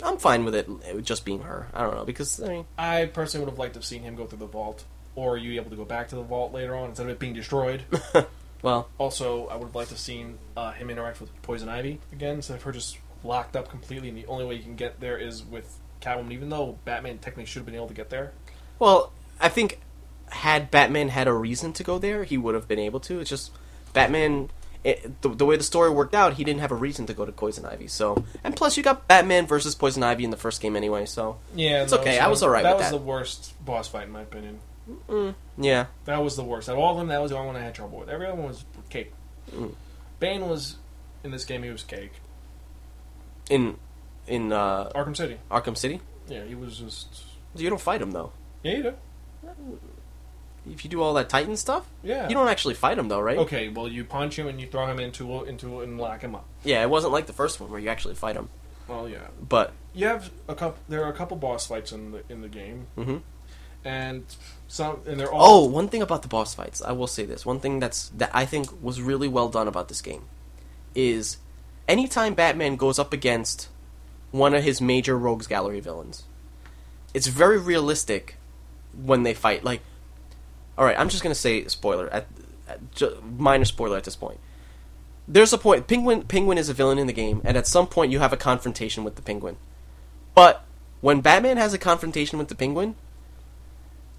[0.03, 1.67] I'm fine with it it just being her.
[1.73, 4.15] I don't know because I mean, I personally would have liked to have seen him
[4.15, 4.83] go through the vault,
[5.15, 7.33] or you able to go back to the vault later on instead of it being
[7.33, 7.83] destroyed.
[8.61, 12.01] well, also, I would have liked to have seen uh, him interact with Poison Ivy
[12.11, 14.99] again instead of her just locked up completely, and the only way you can get
[14.99, 16.31] there is with Catwoman.
[16.31, 18.31] Even though Batman technically should have been able to get there.
[18.79, 19.79] well, I think
[20.29, 23.19] had Batman had a reason to go there, he would have been able to.
[23.19, 23.51] It's just
[23.93, 24.49] Batman.
[24.83, 27.23] It, the, the way the story worked out, he didn't have a reason to go
[27.25, 27.87] to Poison Ivy.
[27.87, 31.05] So, and plus, you got Batman versus Poison Ivy in the first game anyway.
[31.05, 32.97] So, Yeah, It's that okay, I was alright That with was that.
[32.97, 34.59] the worst boss fight in my opinion.
[35.57, 36.67] yeah, That was the worst.
[36.67, 38.09] Out of all of them, that was the only one I had trouble with.
[38.09, 39.13] Every other one was cake.
[39.55, 39.73] Mm.
[40.19, 40.75] Bane was
[41.23, 41.63] in this game.
[41.63, 42.11] He was cake.
[43.49, 43.77] in
[44.27, 45.37] in uh, Arkham City.
[45.51, 47.23] Arkham City, Yeah, he was just.
[47.55, 48.31] you don't fight him though.
[48.63, 48.93] Yeah, you do.
[50.71, 52.29] If you do all that Titan stuff, Yeah.
[52.29, 53.37] you don't actually fight him though, right?
[53.37, 56.45] Okay, well, you punch him and you throw him into into and lock him up.
[56.63, 58.47] Yeah, it wasn't like the first one where you actually fight him.
[58.87, 59.27] Well, yeah.
[59.47, 60.81] But You have a couple.
[60.87, 63.17] There are a couple boss fights in the in the game, mm-hmm.
[63.83, 64.23] and
[64.69, 65.69] some and they're Oh, all.
[65.69, 67.45] one thing about the boss fights, I will say this.
[67.45, 70.23] One thing that's that I think was really well done about this game
[70.95, 71.37] is
[71.89, 73.67] anytime Batman goes up against
[74.33, 76.23] one of his major rogues gallery villains,
[77.13, 78.35] it's very realistic
[78.93, 79.63] when they fight.
[79.63, 79.81] Like,
[80.77, 82.27] all right, I'm just gonna say spoiler at,
[82.67, 82.81] at
[83.23, 84.39] minor spoiler at this point.
[85.27, 85.87] There's a point.
[85.87, 88.37] Penguin Penguin is a villain in the game, and at some point you have a
[88.37, 89.55] confrontation with the Penguin.
[90.35, 90.65] But
[90.99, 92.95] when Batman has a confrontation with the Penguin,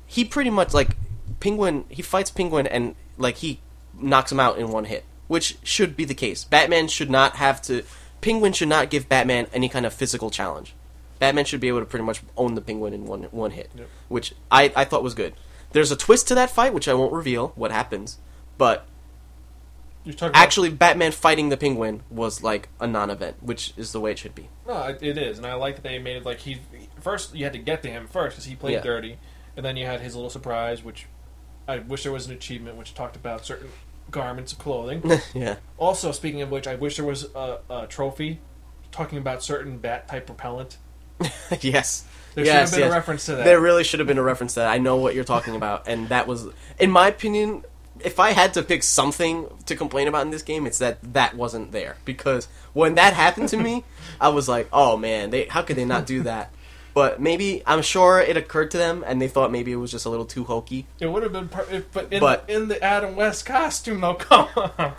[0.07, 0.97] he pretty much like
[1.41, 3.59] Penguin he fights Penguin and like he
[3.99, 6.45] knocks him out in one hit, which should be the case.
[6.45, 7.83] Batman should not have to.
[8.25, 10.75] Penguin should not give Batman any kind of physical challenge.
[11.18, 13.89] Batman should be able to pretty much own the Penguin in one one hit, Yep.
[14.09, 15.35] which I I thought was good.
[15.72, 18.18] There's a twist to that fight, which I won't reveal what happens,
[18.59, 18.87] but
[20.05, 24.01] You're talking about- actually Batman fighting the Penguin was like a non-event, which is the
[24.01, 24.49] way it should be.
[24.66, 26.61] No, it- it is, and I like that they made it like he
[27.01, 27.35] first.
[27.35, 28.81] You had to get to him first because he played Yeah.
[28.81, 29.18] dirty,
[29.57, 31.07] and then you had his little surprise, which
[31.68, 33.70] I wish there was an achievement which talked about certain
[34.15, 35.03] garments of clothing.
[35.35, 35.57] yeah.
[35.77, 38.41] also, speaking of which, I wish there was a, a trophy
[38.91, 40.79] talking about certain bat type repellent.
[41.61, 42.05] yes.
[42.35, 42.91] There yes, should have been yes.
[42.91, 43.45] a reference to that.
[43.45, 44.69] There really should have been a reference to that.
[44.71, 46.47] I know what you're talking about, and that was,
[46.79, 47.65] in my opinion,
[48.01, 51.35] if I had to pick something to complain about in this game, it's that that
[51.35, 51.97] wasn't there.
[52.05, 53.85] Because when that happened to me,
[54.21, 56.53] I was like, oh man, they how could they not do that?
[56.95, 60.07] But maybe I'm sure it occurred to them, and they thought maybe it was just
[60.07, 60.86] a little too hokey.
[61.01, 64.14] It would have been, per- if, but in, But- in the Adam West costume, though.
[64.18, 64.92] Come on.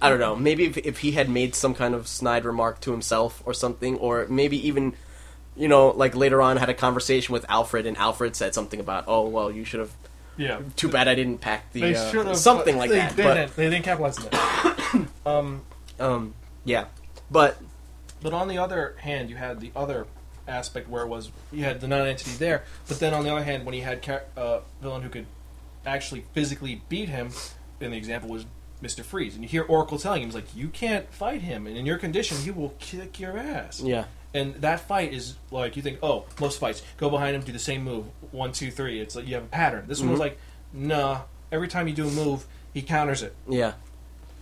[0.00, 0.34] I don't know.
[0.36, 3.96] Maybe if, if he had made some kind of snide remark to himself or something,
[3.98, 4.94] or maybe even,
[5.56, 9.04] you know, like later on had a conversation with Alfred, and Alfred said something about,
[9.06, 9.92] "Oh well, you should have."
[10.36, 10.60] Yeah.
[10.76, 13.16] Too bad I didn't pack the They uh, should have something like they that.
[13.16, 13.56] Didn't.
[13.56, 15.06] they didn't capitalize on that.
[15.26, 15.62] um,
[15.98, 16.34] um,
[16.64, 16.84] yeah,
[17.30, 17.56] but
[18.22, 20.06] but on the other hand, you had the other
[20.48, 23.64] aspect where it was you had the non-entity there, but then on the other hand,
[23.66, 25.26] when you had a uh, villain who could
[25.84, 27.30] actually physically beat him,
[27.80, 28.44] and the example was
[28.80, 31.76] Mister Freeze, and you hear Oracle telling him, "He's like, you can't fight him, and
[31.76, 35.82] in your condition, he will kick your ass." yeah, And that fight is like you
[35.82, 39.00] think, oh, most fights go behind him, do the same move, one, two, three.
[39.00, 39.84] It's like you have a pattern.
[39.86, 40.22] This one was Mhm.
[40.22, 40.38] like,
[40.72, 41.20] nah.
[41.50, 42.44] Every time you do a move,
[42.74, 43.34] he counters it.
[43.48, 43.74] yeah,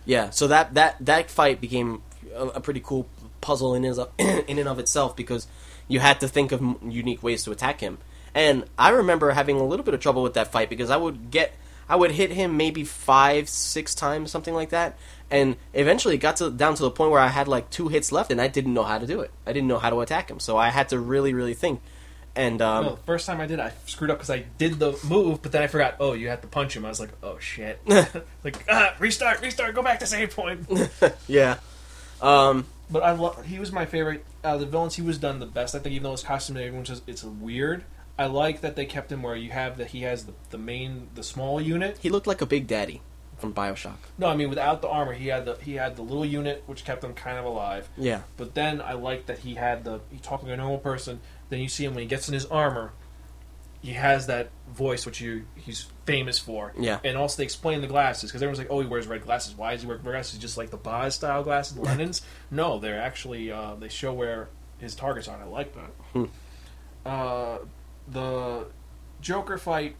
[0.05, 0.31] yeah.
[0.31, 2.01] So that that that fight became
[2.35, 3.07] a, a pretty cool
[3.41, 3.85] puzzle in
[4.17, 5.47] in and of itself because
[5.87, 7.97] you had to think of unique ways to attack him.
[8.33, 11.31] And I remember having a little bit of trouble with that fight because I would
[11.31, 11.53] get
[11.87, 14.97] I would hit him maybe five, six times, something like that,
[15.29, 18.11] and eventually it got to down to the point where I had like two hits
[18.11, 19.31] left, and I didn't know how to do it.
[19.45, 21.81] I didn't know how to attack him, so I had to really, really think.
[22.35, 24.97] And um, no, the first time I did, I screwed up because I did the
[25.07, 25.95] move, but then I forgot.
[25.99, 26.85] Oh, you had to punch him.
[26.85, 27.79] I was like, oh shit.
[28.43, 30.67] like ah, restart, restart, go back to save point.
[31.27, 31.59] yeah,
[32.21, 34.23] um, But I love he was my favorite.
[34.43, 35.75] Out of the villains, he was done the best.
[35.75, 37.83] I think even though his costume and everyone's just it's weird.
[38.17, 41.09] I like that they kept him where you have that he has the, the main
[41.15, 41.97] the small unit.
[42.01, 43.01] he looked like a big daddy
[43.37, 43.97] from Bioshock.
[44.17, 46.85] No, I mean without the armor, he had the he had the little unit which
[46.85, 47.89] kept him kind of alive.
[47.97, 51.19] Yeah, But then I like that he had the he talked like a normal person.
[51.49, 52.93] Then you see him when he gets in his armor,
[53.85, 56.73] he has that voice which you he's famous for.
[56.77, 56.99] Yeah.
[57.03, 59.55] And also they explain the glasses because everyone's like, oh, he wears red glasses.
[59.55, 60.39] Why does he wear red glasses?
[60.39, 62.21] Just like the Boz style glasses, the Lennon's.
[62.49, 65.35] no, they're actually uh, they show where his targets are.
[65.35, 65.91] and I like that.
[66.13, 66.25] Hmm.
[67.05, 67.57] Uh,
[68.07, 68.67] the
[69.21, 69.95] Joker fight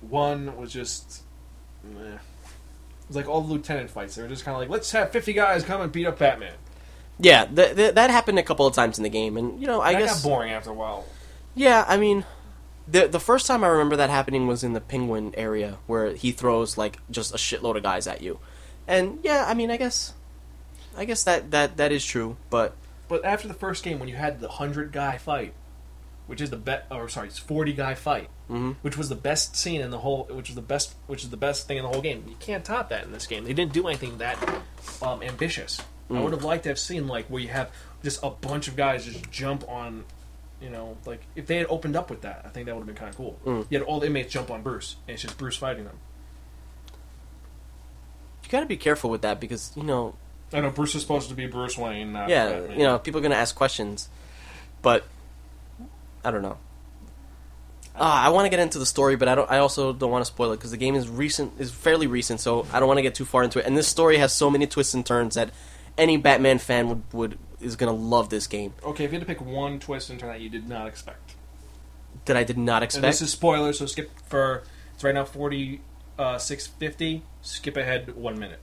[0.00, 1.22] one was just.
[1.82, 2.00] Meh.
[2.14, 4.14] It was like all the lieutenant fights.
[4.14, 6.54] They were just kind of like, let's have 50 guys come and beat up Batman.
[7.18, 7.44] yeah.
[7.46, 9.92] Th- th- that happened a couple of times in the game, and you know, I
[9.94, 11.04] that guess got boring after a while.
[11.56, 12.24] Yeah, I mean,
[12.88, 16.32] the the first time I remember that happening was in the Penguin area where he
[16.32, 18.38] throws like just a shitload of guys at you,
[18.88, 20.14] and yeah, I mean, I guess,
[20.96, 22.74] I guess that that that is true, but
[23.08, 25.52] But after the first game, when you had the hundred guy fight,
[26.26, 28.76] which is the best, or sorry, it's forty guy fight, Mhm.
[28.82, 31.36] which was the best scene in the whole, which was the best, which is the
[31.36, 32.24] best thing in the whole game.
[32.28, 33.44] You can't top that in this game.
[33.44, 34.36] They didn't do anything that
[35.02, 35.80] um, ambitious.
[36.10, 36.24] I Mm.
[36.24, 37.70] would have liked to have seen like where you have
[38.02, 40.04] just a bunch of guys just jump on.
[40.62, 42.86] You know, like if they had opened up with that, I think that would have
[42.86, 43.38] been kind of cool.
[43.44, 43.66] Mm.
[43.68, 45.98] You had all the inmates jump on Bruce, and it's just Bruce fighting them.
[48.44, 50.14] you got to be careful with that because you know,
[50.52, 52.12] I know Bruce is supposed to be Bruce Wayne.
[52.12, 52.78] Yeah, Batman.
[52.78, 54.08] you know, people are gonna ask questions,
[54.82, 55.04] but
[56.24, 56.58] I don't know.
[57.94, 59.50] Ah, I want to get into the story, but I don't.
[59.50, 62.40] I also don't want to spoil it because the game is recent, is fairly recent,
[62.40, 63.66] so I don't want to get too far into it.
[63.66, 65.50] And this story has so many twists and turns that
[65.98, 68.74] any Batman fan would, would is gonna love this game.
[68.82, 71.34] Okay, if you had to pick one twist and turn that you did not expect.
[72.26, 73.02] That I did not And expect.
[73.04, 74.62] this is spoiler, so skip for
[74.94, 75.80] it's right now forty
[76.18, 77.22] uh, six fifty.
[77.40, 78.60] Skip ahead one minute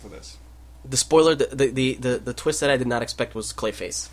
[0.00, 0.38] for this.
[0.84, 4.08] the spoiler, the, the the the the twist that I did not expect was Clayface.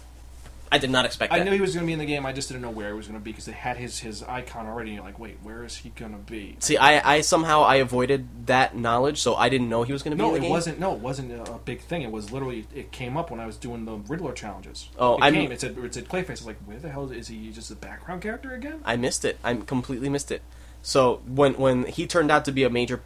[0.74, 1.39] I did not expect that.
[1.39, 2.26] I knew he was going to be in the game.
[2.26, 4.24] I just didn't know where he was going to be because they had his his
[4.24, 4.89] icon already.
[4.89, 6.55] And you're like, wait, where is he going to be?
[6.59, 10.17] See, I, I somehow I avoided that knowledge, so I didn't know he was going
[10.17, 10.49] to be No, in the it game.
[10.51, 10.80] wasn't.
[10.80, 12.01] No, it wasn't a big thing.
[12.01, 14.89] It was literally it came up when I was doing the Riddler challenges.
[14.97, 15.51] Oh, it I'm- came.
[15.51, 16.30] It said it said Clayface.
[16.30, 17.51] I was like, where the hell is, is he?
[17.51, 18.82] Just a background character again?
[18.84, 19.38] I missed it.
[19.43, 20.41] I completely missed it.
[20.82, 23.01] So when when he turned out to be a major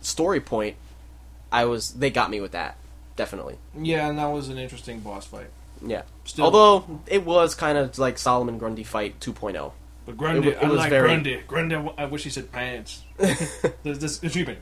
[0.00, 0.76] story point,
[1.52, 2.76] I was they got me with that
[3.16, 3.58] definitely.
[3.78, 5.50] Yeah, and that was an interesting boss fight.
[5.82, 6.02] Yeah.
[6.24, 9.72] Still- Although it was kind of like Solomon Grundy fight 2.0.
[10.06, 11.40] But Grundy, It it I was like very- Grundy.
[11.46, 13.02] Grundy, I wish he said pants.
[13.16, 14.58] this, this achievement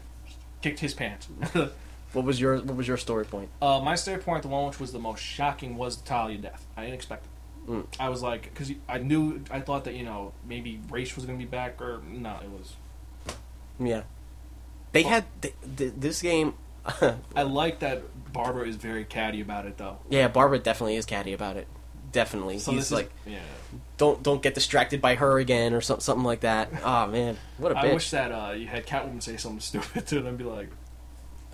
[0.63, 1.29] kicked his pants.
[2.13, 3.49] What was your What was your story point?
[3.63, 6.67] uh, my story point, the one which was the most shocking, was the Talia death.
[6.77, 7.71] I didn't expect it.
[7.71, 7.87] Mm.
[7.99, 11.39] I was like, because I knew, I thought that you know maybe Ra's was going
[11.39, 12.75] to be back, or no, it was.
[13.81, 14.03] Yeah,
[14.93, 16.53] they Well- had th- th- this game.
[17.37, 18.03] I like that
[18.33, 19.99] Barbara is very catty about it, though.
[20.09, 21.67] yeah, Barbara definitely is catty about it.
[22.13, 23.39] Definitely, So he's this is- like, yeah.
[23.97, 26.69] don't don't get distracted by her again or some, something like that.
[26.85, 27.95] Oh man, what a I bitch.
[27.95, 30.69] wish that uh, you had Catwoman say something stupid to them and be like,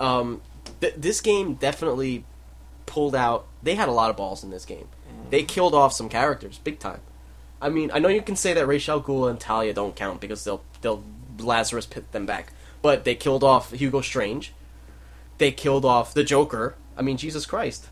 [0.00, 0.40] um,
[0.80, 2.24] th- this game definitely
[2.86, 3.46] pulled out.
[3.62, 4.88] They had a lot of balls in this game.
[5.30, 7.00] They killed off some characters big time.
[7.60, 10.20] I mean, I know you can say that Ra's al Ghul and Talia don't count
[10.20, 11.02] because they'll they'll
[11.38, 12.52] Lazarus pit them back,
[12.82, 14.54] but they killed off Hugo Strange.
[15.38, 16.74] They killed off the Joker.
[16.96, 17.88] I mean, Jesus Christ.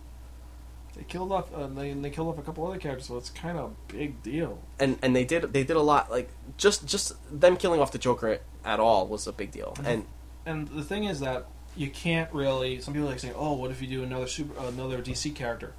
[0.96, 3.56] they killed off, uh, they, they killed off a couple other characters, so it's kind
[3.58, 4.58] of a big deal.
[4.80, 6.10] And and they did they did a lot.
[6.10, 9.76] Like just just them killing off the Joker at all was a big deal.
[9.84, 10.04] And
[10.44, 12.80] And the thing is that you can't really.
[12.80, 15.74] Some people like saying, "Oh, what if you do another super, another DC character?"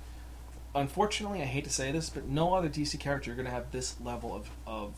[0.75, 3.71] Unfortunately, I hate to say this, but no other DC character you're going to have
[3.71, 4.93] this level of of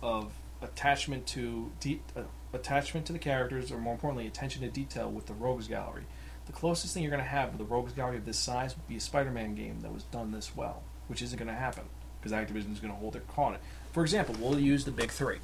[0.00, 0.32] of
[0.62, 2.22] attachment to de- uh,
[2.54, 6.04] attachment to the characters, or more importantly, attention to detail with the Rogues Gallery.
[6.46, 8.86] The closest thing you're going to have with the Rogues Gallery of this size would
[8.86, 11.84] be a Spider-Man game that was done this well, which isn't going to happen
[12.20, 13.60] because Activision is going to hold their call on it.
[13.92, 15.38] For example, we'll use the big three.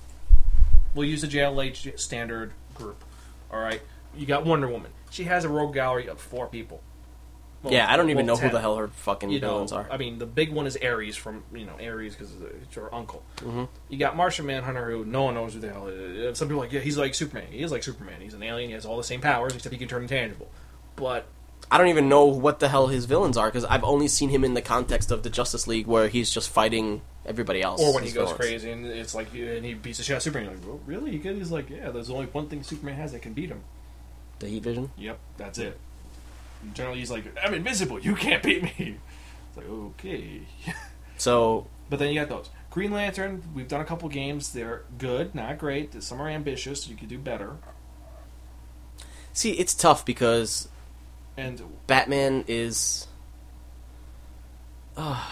[0.95, 3.05] We'll use the JLH standard group.
[3.53, 3.81] All right,
[4.17, 4.91] you got Wonder Woman.
[5.11, 6.83] She has a rogue gallery of four people.
[7.63, 9.73] Well, yeah, I don't even well, know who the hell her fucking you know, villains
[9.73, 9.87] are.
[9.91, 12.33] I mean, the big one is Ares from you know Ares because
[12.63, 13.23] it's her uncle.
[13.37, 13.69] Mhm.
[13.91, 15.89] You got Martian Manhunter, who no one knows who the hell.
[15.89, 16.39] Is.
[16.39, 17.49] Some people are like, yeah, he's like Superman.
[17.51, 18.21] He is like Superman.
[18.21, 18.71] He's an alien.
[18.71, 20.49] He has all the same powers except he can turn intangible.
[20.97, 21.27] But
[21.71, 24.43] I don't even know what the hell his villains are because I've only seen him
[24.43, 27.83] in the context of the Justice League where he's just fighting everybody else.
[27.83, 28.39] or when he goes villains.
[28.39, 30.47] crazy and it's like and he beats the shit out of Superman.
[30.47, 31.11] You're like, well, really?
[31.13, 31.37] You good?
[31.37, 31.91] He's like, yeah.
[31.91, 33.61] There's only one thing Superman has that can beat him.
[34.39, 34.91] The Heat Vision.
[34.97, 35.79] Yep, that's it.
[36.75, 37.99] Generally, he's like, I'm invisible.
[37.99, 38.99] You can't beat me.
[39.49, 40.43] It's like, okay.
[41.19, 42.49] So But then you got those.
[42.71, 44.53] Green Lantern, we've done a couple games.
[44.53, 46.03] They're good, not great.
[46.03, 46.89] Some are ambitious.
[46.89, 47.57] You could do better.
[49.35, 50.69] see, it's tough because
[51.37, 53.07] And Batman is.
[54.97, 55.23] Uh,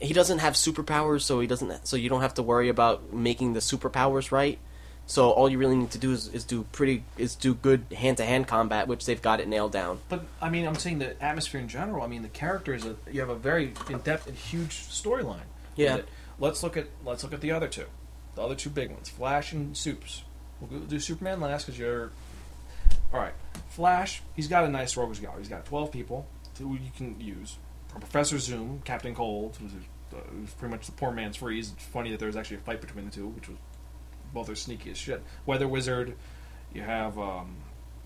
[0.00, 1.86] he doesn't have superpowers, so he doesn't.
[1.86, 4.58] So you don't have to worry about making the superpowers right.
[5.06, 8.18] So all you really need to do is, is do pretty is do good hand
[8.18, 9.98] to hand combat, which they've got it nailed down.
[10.08, 12.02] but I mean, I'm saying the atmosphere in general.
[12.04, 12.84] I mean, the characters.
[12.86, 15.48] uh, You have a very in depth and huge storyline.
[15.76, 16.02] Yeah.
[16.38, 17.86] Let's look at let's look at the other two,
[18.36, 20.22] the other two big ones, Flash and Supes.
[20.60, 22.12] We'll do Superman last because you're.
[23.12, 23.34] All right,
[23.70, 24.22] Flash.
[24.36, 25.40] He's got a nice rogues gallery.
[25.40, 26.26] He's got 12 people
[26.58, 27.56] who you can use.
[27.88, 29.72] Professor Zoom, Captain Cold, who's,
[30.14, 31.72] uh, who's pretty much the poor man's freeze.
[31.72, 33.56] It's funny that there was actually a fight between the two, which was
[34.32, 35.22] both are sneaky as shit.
[35.46, 36.16] Weather Wizard,
[36.72, 37.56] you have, um,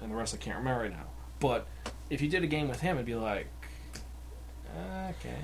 [0.01, 1.07] and the rest I can't remember right now.
[1.41, 1.67] But
[2.11, 3.47] if you did a game with him, it'd be like,
[5.11, 5.37] okay.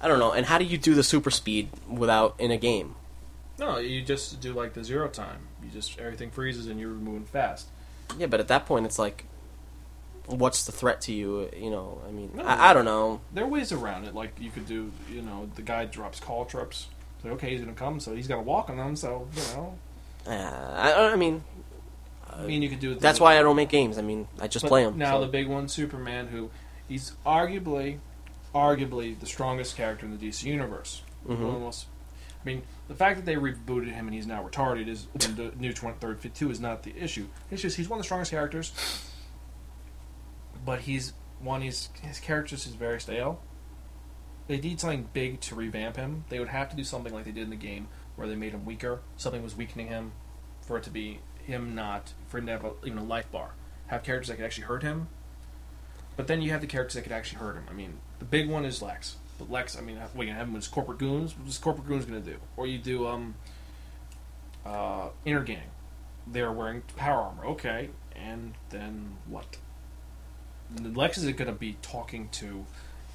[0.00, 0.32] I don't know.
[0.32, 2.94] And how do you do the super speed without in a game?
[3.58, 5.48] No, you just do like the zero time.
[5.62, 7.68] You just everything freezes and you're moving fast.
[8.18, 9.24] Yeah, but at that point, it's like,
[10.26, 11.48] what's the threat to you?
[11.56, 12.44] You know, I mean, No.
[12.44, 13.20] I, I don't know.
[13.32, 14.14] There are ways around it.
[14.14, 16.88] Like you could do, you know, the guy drops caltrops.
[17.22, 18.94] So okay, he's gonna come, so he's got to walk on them.
[18.94, 19.78] So you know,
[20.26, 21.42] Uh, I, I mean,
[22.30, 22.92] I mean, you could do.
[22.92, 23.98] it that's why I don't make games.
[23.98, 24.98] I mean, I just But play them.
[24.98, 26.50] Now the big one, Superman, who
[26.88, 27.98] he's arguably,
[28.54, 31.02] arguably the strongest character in the DC universe.
[31.28, 31.52] Mhm.
[31.52, 31.86] Almost.
[32.42, 35.52] I mean, the fact that they rebooted him and he's now retarded is in the
[35.58, 37.26] new 23rd Fit 2 is not the issue.
[37.50, 38.72] It's just he's one of the strongest characters,
[40.64, 41.62] but he's one.
[41.62, 43.40] He's his characters is very stale.
[44.48, 46.24] They need something big to revamp him.
[46.28, 48.52] They would have to do something like they did in the game, where they made
[48.52, 49.00] him weaker.
[49.16, 50.12] Something was weakening him,
[50.62, 53.52] for it to be him not for him to have a, even a life bar.
[53.86, 55.08] Have characters that could actually hurt him,
[56.16, 57.64] but then you have the characters that could actually hurt him.
[57.70, 59.16] I mean, the big one is Lex.
[59.38, 61.36] But Lex, I mean, what you gonna have him as corporate goons?
[61.38, 62.38] What is corporate goons gonna do?
[62.56, 63.34] Or you do um,
[64.64, 65.68] uh, Intergang.
[66.26, 67.44] They're wearing power armor.
[67.46, 69.58] Okay, and then what?
[70.82, 72.64] Lex isn't gonna be talking to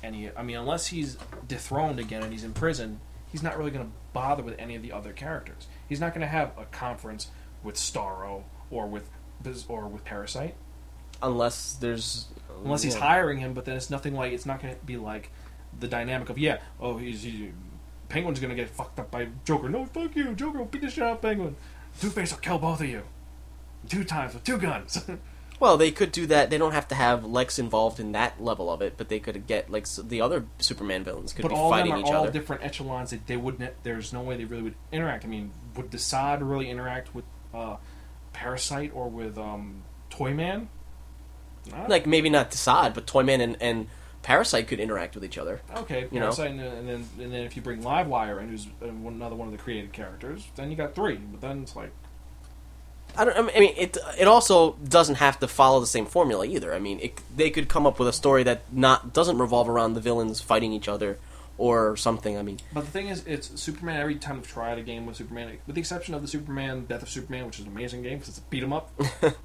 [0.04, 0.32] any.
[0.36, 4.44] I mean, unless he's dethroned again and he's in prison, he's not really gonna bother
[4.44, 5.68] with any of the other characters.
[5.88, 7.28] He's not gonna have a conference
[7.64, 9.10] with Starro or with
[9.44, 10.56] Biz- or with Parasite
[11.22, 12.28] unless there's
[12.64, 13.02] unless he's yeah.
[13.02, 13.54] hiring him.
[13.54, 15.32] But then it's nothing like it's not going to be like
[15.80, 17.52] the dynamic of yeah, oh he's he,
[18.10, 19.70] Penguin's going to get fucked up by Joker.
[19.70, 21.56] No, fuck you, Joker will beat the shit out of Penguin.
[22.00, 23.04] Two Face will kill both of you,
[23.88, 25.04] two times with two guns.
[25.62, 26.50] Well, they could do that.
[26.50, 29.46] They don't have to have Lex involved in that level of it, but they could
[29.48, 32.08] get like s- the other Superman villains could but be all of fighting them are
[32.08, 32.32] each all other.
[32.32, 33.12] different echelons.
[33.12, 33.72] That they wouldn't.
[33.84, 35.24] There's no way they really would interact.
[35.24, 37.78] I mean, would Desaad really interact with uh,
[38.34, 40.68] Parasite or with um, Toyman?
[41.70, 43.88] Not- Like maybe not Desaad, but Toyman and, and
[44.24, 45.62] Parasite could interact with each other.
[45.78, 46.20] okay, you.
[46.20, 49.48] Parasite, and, and then and then if you bring Livewire in, who's uh, another one
[49.48, 51.18] of the created characters, then you got three.
[51.18, 51.92] But then it's like,
[53.18, 53.38] I don't.
[53.56, 56.74] I mean, it it also doesn't have to follow the same formula either.
[56.74, 59.94] I mean, it, they could come up with a story that not doesn't revolve around
[59.94, 61.18] the villains fighting each other
[61.58, 62.38] or something.
[62.38, 64.00] I mean, but the thing is, it's Superman.
[64.02, 67.04] Every time I've tried a game with Superman, with the exception of the Superman Death
[67.04, 68.90] of Superman, which is an amazing game because it's a beat 'em up.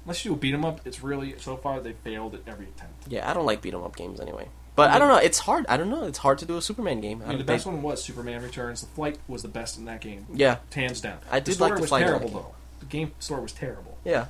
[0.05, 2.65] Unless you do a beat 'em up, it's really so far they failed at every
[2.65, 3.07] attempt.
[3.07, 4.47] yeah, I don't like beat 'em up games anyway.
[4.75, 5.17] But I don't know.
[5.17, 5.65] It's hard.
[5.67, 6.03] I don't know.
[6.05, 7.23] It's hard to do a Superman game.
[7.25, 8.81] I mean, the best one was Superman Returns.
[8.81, 10.27] The flight was the best in that game.
[10.31, 11.17] Yeah, hands down.
[11.31, 12.53] I the did story like the was flight terrible though.
[12.89, 13.97] Game Store was terrible.
[14.05, 14.25] yeah,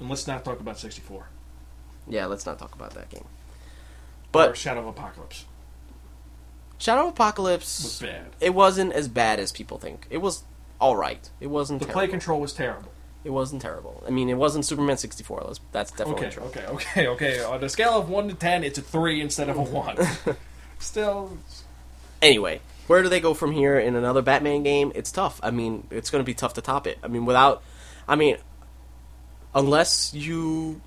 [0.00, 1.28] And let's not talk about 64
[2.08, 2.26] yeah.
[2.26, 3.24] Let's not talk about that game.
[3.24, 3.28] or
[4.32, 5.42] But Shadow of Apokolips
[6.78, 8.26] Shadow of Apokolips was bad.
[8.40, 10.06] it wasn't as bad as people think.
[10.10, 10.44] It was
[10.80, 11.28] all right.
[11.40, 11.80] It wasn't.
[11.80, 12.00] The terrible.
[12.00, 12.92] play control was terrible.
[13.24, 14.04] It wasn't terrible.
[14.06, 15.42] I mean, it wasn't Superman sixty four.
[15.44, 16.42] That's, that's definitely Okay, true.
[16.44, 17.42] okay, okay, okay.
[17.42, 19.96] On a scale of one to ten, it's a three instead of a one.
[20.78, 21.38] Still,
[22.22, 24.92] Anyway, where do they go from here in another Batman game?
[24.94, 25.40] It's tough.
[25.42, 26.98] I mean, it's going to be tough to top it.
[27.02, 27.62] I mean, without,
[28.06, 28.36] I mean,
[29.54, 30.80] unless you,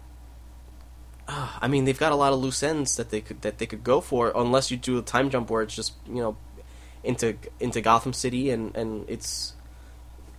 [1.27, 3.65] uh, I mean, they've got a lot of loose ends that they could that they
[3.65, 4.31] could go for.
[4.35, 6.37] Unless you do a time jump where it's just you know
[7.03, 9.53] into into Gotham City and and it's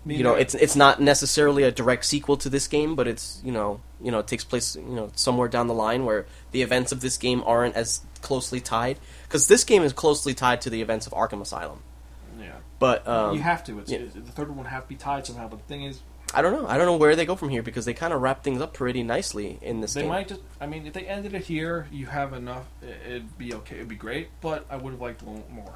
[0.06, 3.52] you know it's it's not necessarily a direct sequel to this game, but it's you
[3.52, 6.90] know you know it takes place you know somewhere down the line where the events
[6.90, 10.80] of this game aren't as closely tied because this game is closely tied to the
[10.82, 11.82] events of Arkham Asylum.
[12.38, 12.52] yeah.
[12.78, 13.78] But um, you have to.
[13.80, 13.98] It's, yeah.
[13.98, 15.48] it- the third one would have to be tied somehow.
[15.48, 16.00] But the thing is,
[16.32, 16.66] I don't know.
[16.68, 18.72] I don't know where they go from here because they kind of wrap things up
[18.72, 20.08] pretty nicely in this they game.
[20.10, 20.40] might just.
[20.60, 22.66] I mean, if they ended it here, you have enough.
[22.82, 23.76] it- It'd be okay.
[23.76, 24.28] It'd be great.
[24.40, 25.74] But I would have liked a little more.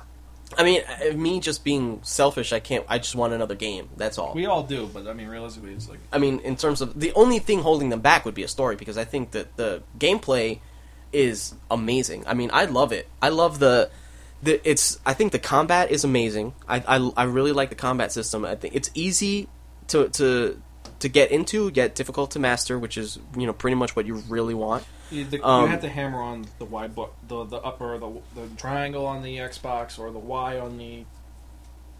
[0.56, 2.84] I mean, uh, me just being selfish, I can't.
[2.88, 3.88] I just want another game.
[3.96, 4.34] That's all.
[4.34, 7.12] We all do, but I mean, realistically, it's like I mean, in terms of the
[7.14, 10.60] only thing holding them back would be a story because I think that the gameplay
[11.14, 12.24] is amazing.
[12.26, 13.08] I mean, I love it.
[13.22, 13.90] I love the
[14.42, 14.98] the it's.
[15.06, 16.54] I think the combat is amazing.
[16.68, 18.44] I I, I really like the combat system.
[18.44, 19.48] I think it's easy
[19.88, 20.60] to to
[21.00, 24.16] to get into, yet difficult to master, which is you know pretty much what you
[24.28, 24.84] really want.
[25.10, 26.88] You, the, Um, you have to hammer on the Y,
[27.28, 31.04] the the upper, the the triangle on the Xbox, or the Y on the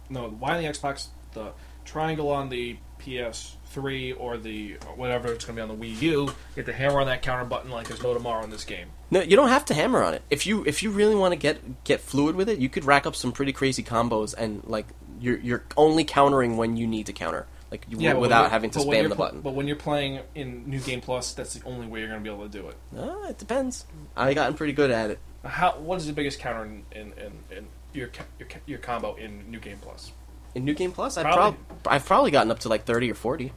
[0.08, 1.52] no, the Y on the Xbox, the
[1.84, 6.22] triangle on the PS3, or the whatever it's going to be on the Wii U.
[6.22, 8.88] You have to hammer on that counter button like there's no tomorrow in this game.
[9.10, 10.22] No, you don't have to hammer on it.
[10.30, 13.06] If you if you really want to get get fluid with it, you could rack
[13.06, 14.86] up some pretty crazy combos and like
[15.20, 18.78] you're you're only countering when you need to counter, like you, when without having to
[18.78, 19.40] spam the button.
[19.40, 22.28] But when you're playing in New Game Plus, that's the only way you're going to
[22.28, 22.76] be able to do it.
[22.96, 23.86] Uh, it depends.
[24.16, 25.18] I gotten pretty good at it.
[25.44, 25.76] How?
[25.78, 29.60] What is the biggest counter in in, in, in your, your your combo in New
[29.60, 30.12] Game Plus?
[30.54, 31.58] In New Game Plus, I've Probably.
[31.58, 33.52] prob- I've probably gotten up to like thirty or forty.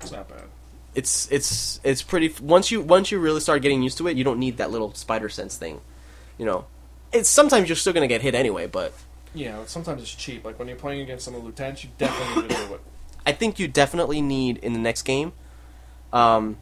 [0.00, 0.44] It's not bad.
[0.94, 2.34] It's it's it's pretty.
[2.40, 4.94] Once you once you really start getting used to it, you don't need that little
[4.94, 5.80] spider sense thing.
[6.38, 6.66] You know,
[7.12, 8.92] it's sometimes you're still gonna get hit anyway, but
[9.34, 10.44] Yeah, sometimes it's cheap.
[10.44, 12.80] Like when you're playing against some of the lieutenants, you definitely need to do it.
[13.26, 15.32] I think you definitely need in the next game.
[16.12, 16.56] Um,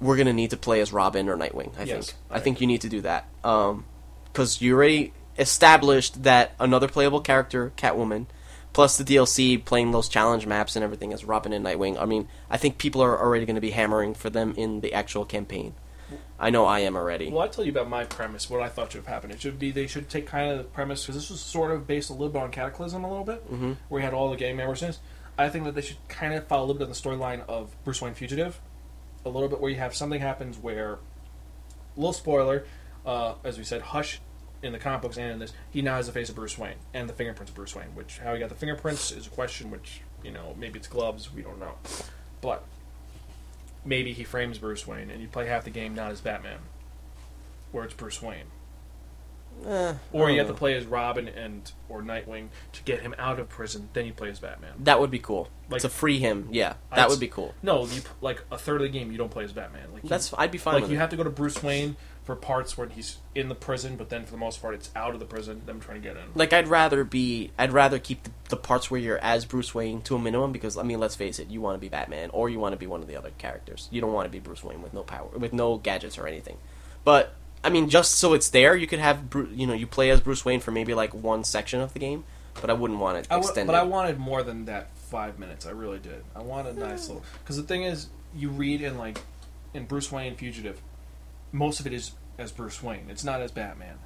[0.00, 1.72] we're gonna need to play as Robin or Nightwing.
[1.78, 2.18] I Yes, think.
[2.30, 3.26] I I think you need to do that.
[3.44, 3.84] Um,
[4.26, 8.26] because you already established that another playable character, Catwoman,
[8.72, 12.00] plus the DLC playing those challenge maps and everything as Robin and Nightwing.
[12.00, 14.92] I mean, I think people are already going to be hammering for them in the
[14.94, 15.74] actual campaign.
[16.40, 17.30] I know I am already.
[17.30, 18.48] Well, I tell you about my premise.
[18.48, 19.32] What I thought should have happened.
[19.32, 21.86] It should be they should take kind of the premise because this was sort of
[21.86, 23.76] based a little bit on Cataclysm, a little bit, Mhm.
[23.88, 24.94] where we had all the gang members in.
[25.36, 26.94] I think that they should kind of follow a little bit on the
[27.26, 28.60] storyline of Bruce Wayne Fugitive,
[29.24, 30.98] a little bit where you have something happens where,
[31.96, 32.64] little spoiler,
[33.04, 34.20] uh, as we said, Hush
[34.62, 36.74] in the comic books and in this, he now has the face of Bruce Wayne
[36.94, 37.94] and the fingerprints of Bruce Wayne.
[37.94, 39.70] Which how he got the fingerprints is a question.
[39.70, 41.32] Which you know maybe it's gloves.
[41.32, 41.74] We don't know,
[42.40, 42.64] but
[43.84, 46.58] maybe he frames Bruce Wayne and you play half the game not as Batman,
[47.72, 48.46] where it's Bruce Wayne.
[49.66, 53.40] Eh, Or you have to play as Robin and or Nightwing to get him out
[53.40, 53.88] of prison.
[53.92, 54.70] Then you play as Batman.
[54.78, 55.48] That would be cool.
[55.68, 57.54] Like- to free him, yeah, I'd that would be cool.
[57.62, 59.92] No, you like a third of the game you don't play as Batman.
[59.92, 61.00] Like you, That's I'd be fine like you it.
[61.00, 61.96] have to go to Bruce Wayne
[62.28, 65.14] for parts where he's in the prison, but then for the most part it's out
[65.14, 65.62] of the prison.
[65.64, 66.24] Them trying to get in.
[66.34, 70.02] like I'd rather be I'd rather keep the, the parts where you're as Bruce Wayne
[70.02, 72.50] to a minimum because I mean let's face it you want to be Batman or
[72.50, 74.62] you want to be one of the other characters you don't want to be Bruce
[74.62, 76.58] Wayne with no power with no gadgets or anything
[77.02, 80.10] but I mean just so it's there you could have Bru- you know you play
[80.10, 82.24] as Bruce Wayne for maybe like one section of the game
[82.60, 85.38] but I wouldn't want it I w- extended but I wanted more than that five
[85.38, 85.64] minutes.
[85.64, 86.22] I really did.
[86.36, 89.18] I wanted a nice little because the thing is, you read in like
[89.72, 90.78] in Bruce Wayne Fugitive,
[91.52, 93.06] most of it is as Bruce Wayne.
[93.08, 93.98] It's not as Batman.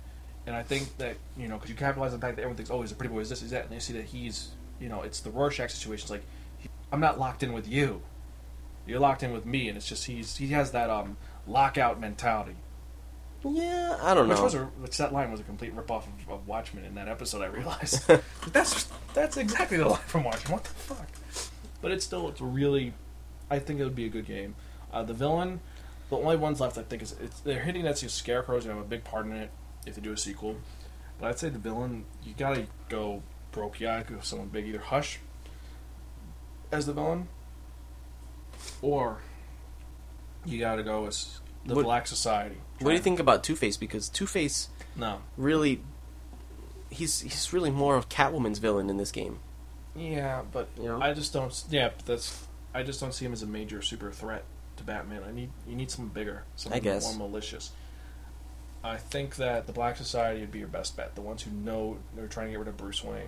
[0.46, 2.70] And I think that you know because you capitalize on the fact that everyone thinks,
[2.70, 4.88] oh, he's a pretty boy, is this, is that, and they see that he's you
[4.88, 6.04] know it's the Rorschach situation.
[6.04, 6.24] It's like
[6.58, 8.02] he, I'm not locked in with you.
[8.86, 11.16] You're locked in with me, and it's just he's he has that um
[11.46, 12.56] lockout mentality.
[13.44, 14.44] Yeah, I don't Which know.
[14.44, 17.42] was a which that line was a complete ripoff of, of Watchmen in that episode.
[17.42, 18.08] I realized
[18.52, 20.52] that's that's exactly the line from Watchmen.
[20.54, 21.08] What the fuck?
[21.80, 22.94] But it's still it's really,
[23.50, 24.54] I think it would be a good game.
[24.92, 25.60] Uh, the villain,
[26.12, 28.88] the only ones left I think is it's, they're hinting that Scarecrow's gonna have a
[28.88, 29.50] big part in it
[29.86, 30.56] if they do a sequel.
[31.18, 33.22] But I'd say the villain you gotta go.
[33.56, 35.18] You gotta go someone big, either Hush
[36.70, 37.28] as the villain,
[38.80, 39.18] or
[40.44, 42.56] you gotta go as the What- Black Society.
[42.80, 43.76] What do you think about Two Face?
[43.76, 45.20] Because Two Face No.
[45.36, 45.82] really,
[46.90, 49.38] he's he's really more of Catwoman's villain in this game.
[49.94, 51.00] Yeah, but You know?
[51.00, 51.52] I just don't.
[51.70, 52.46] Yeah, but that's.
[52.74, 54.44] I just don't see him as a major super threat
[54.76, 55.22] to Batman.
[55.26, 56.82] I need you need something bigger, something
[57.18, 57.72] more malicious.
[58.84, 61.14] I think that the Black Society would be your best bet.
[61.14, 63.22] The ones who know they're trying to get rid of Bruce Wayne.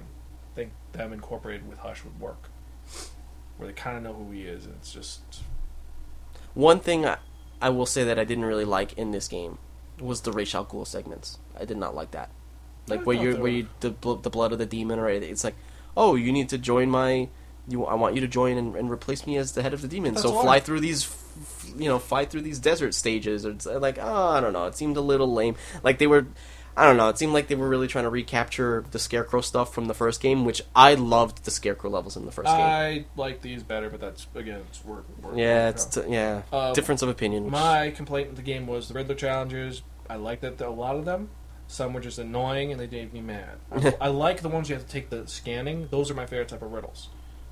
[0.52, 2.48] I think them incorporated with Hush would work,
[3.56, 5.20] where they kind of know who he is, and it's just
[6.54, 7.18] One thing I,
[7.60, 9.58] I will say that I didn't really like in this game
[10.00, 11.38] was the Ra's al Ghul segments.
[11.58, 12.30] I did not like that.
[12.88, 15.30] Like where you where were- you the the blood of the demon or anything.
[15.30, 15.56] It's like,
[15.96, 17.28] oh, you need to join my.
[17.68, 19.88] You, I want you to join and, and replace me as the head of the
[19.88, 20.14] demon.
[20.14, 23.46] That's so fly through these, f- you know, fly through these desert stages.
[23.46, 24.66] Or it's like, oh, I don't know.
[24.66, 25.56] It seemed a little lame.
[25.82, 26.26] Like they were,
[26.76, 27.08] I don't know.
[27.08, 30.20] It seemed like they were really trying to recapture the Scarecrow stuff from the first
[30.20, 32.56] game, which I loved the Scarecrow levels in the first game.
[32.60, 33.88] I like these better.
[33.88, 35.06] But that's again, it's work.
[35.22, 37.44] work Yeah, work, it's t- yeah, Um, difference of opinion.
[37.44, 39.80] which- My complaint with the game was the Riddler challenges.
[40.10, 41.30] I liked that a lot of them.
[41.66, 43.56] Some were just annoying and they made me mad.
[44.00, 45.88] I like the ones you have to take the scanning.
[45.90, 47.08] Those are my favorite type of riddles.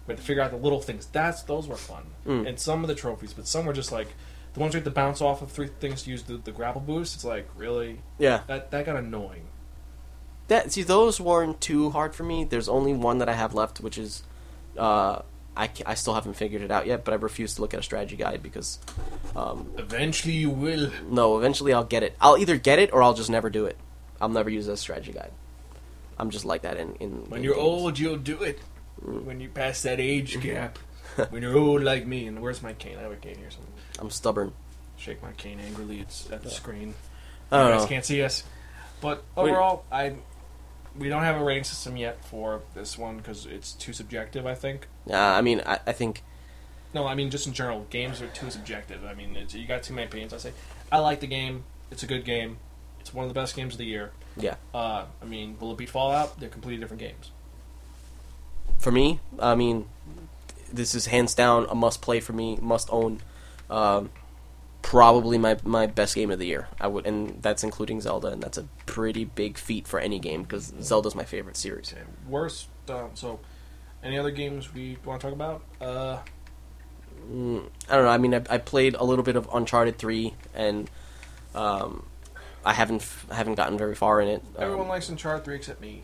[0.06, 1.06] We had to figure out the little things.
[1.06, 2.04] That's those were fun.
[2.26, 2.48] Mm.
[2.48, 4.08] And some of the trophies, but some were just like
[4.54, 6.80] the ones you have to bounce off of three things to use the, the grapple
[6.80, 7.14] boost.
[7.14, 9.44] It's like really yeah, that that got annoying.
[10.48, 12.44] that see those weren't too hard for me.
[12.44, 14.22] There's only one that I have left, which is
[14.76, 15.22] uh,
[15.56, 17.82] I I still haven't figured it out yet, but I refuse to look at a
[17.82, 18.78] strategy guide because
[19.36, 20.90] um, Eventually, you will.
[21.08, 22.16] no, eventually I'll get it.
[22.20, 23.76] I'll either get it or I'll just never do it.
[24.20, 25.30] I'll never use a strategy guide.
[26.18, 27.64] I'm just like that in in When in you're games.
[27.66, 28.58] old, you'll do it.
[29.04, 30.78] When you pass that age gap.
[31.30, 32.26] when you're old like me.
[32.26, 32.96] And where's my cane?
[32.98, 33.50] I have a cane here.
[33.50, 33.58] So
[33.98, 34.52] I'm stubborn.
[34.96, 36.00] shake my cane angrily.
[36.00, 36.94] It's at the screen.
[37.50, 37.88] I don't you guys know.
[37.88, 38.44] can't see us.
[39.00, 39.50] But Wait.
[39.50, 40.14] overall, I
[40.96, 44.46] we don't have a rating system yet for this one because it's too subjective.
[44.46, 44.86] I think.
[45.10, 46.22] Uh, I mean, I, I think
[46.94, 49.04] No, I mean just in general, games are too subjective.
[49.04, 50.32] I mean, it's, you got too many opinions.
[50.32, 50.52] I say,
[50.90, 51.64] I like the game.
[51.90, 52.58] It's a good game.
[53.00, 54.12] It's one of the best games of the year.
[54.36, 54.54] yeah.
[54.72, 56.38] Uh, I mean, will it beat Fallout?
[56.38, 57.32] They're completely different games.
[58.82, 59.86] For me, I mean,
[60.72, 63.20] this is hands down a must play for me, must own.
[63.70, 64.10] Um,
[64.82, 66.68] probably my my best game of the year.
[66.80, 70.42] I would, and that's including Zelda, and that's a pretty big feat for any game
[70.42, 71.92] because Zelda's my favorite series.
[71.92, 72.66] Okay, worst.
[72.88, 73.38] Uh, so,
[74.02, 75.62] any other games we want to talk about?
[75.80, 76.18] Uh,
[77.30, 78.10] Mm, I don't know.
[78.10, 80.90] I mean, I, I played a little bit of Uncharted three, and
[81.54, 82.04] um,
[82.64, 84.42] I haven't haven't gotten very far in it.
[84.56, 86.02] Um, everyone likes Uncharted three except me.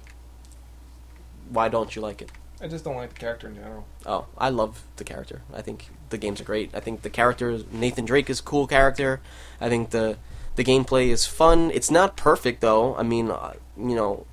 [1.51, 2.31] why don't you like it?
[2.61, 3.87] I just don't like the character in general.
[4.05, 5.43] Oh, I love the character.
[5.55, 6.71] I think the games are great.
[6.75, 9.21] I think the character Nathan Drake is a cool character.
[9.61, 10.17] I think the
[10.57, 11.71] the gameplay is fun.
[11.73, 12.97] It's not perfect though.
[12.97, 14.27] I mean, uh, you know,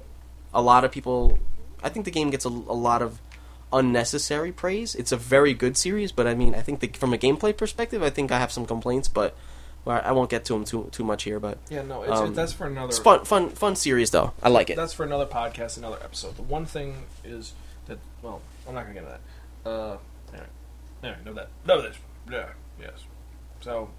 [0.53, 1.37] a lot of people.
[1.83, 3.19] I think the game gets a, a lot of
[3.71, 4.95] unnecessary praise.
[4.95, 8.01] It's a very good series, but I mean, I think the, from a gameplay perspective,
[8.01, 9.35] I think I have some complaints, but
[9.83, 11.39] well, I won't get to them too too much here.
[11.39, 12.87] But Yeah, no, it's, Um, that's for another.
[12.87, 14.33] it's fun, fun, fun series though.
[14.41, 14.75] I like it.
[14.77, 16.37] That's for another podcast, another episode.
[16.37, 17.53] The one thing is
[18.25, 19.17] well, I'm not gonna get into
[19.63, 19.69] that.
[19.69, 19.97] Uh,
[20.33, 20.47] anyway,
[21.03, 21.95] anyway, know that, know this,
[22.31, 22.47] yeah,
[22.81, 22.91] yes.
[23.61, 23.89] So,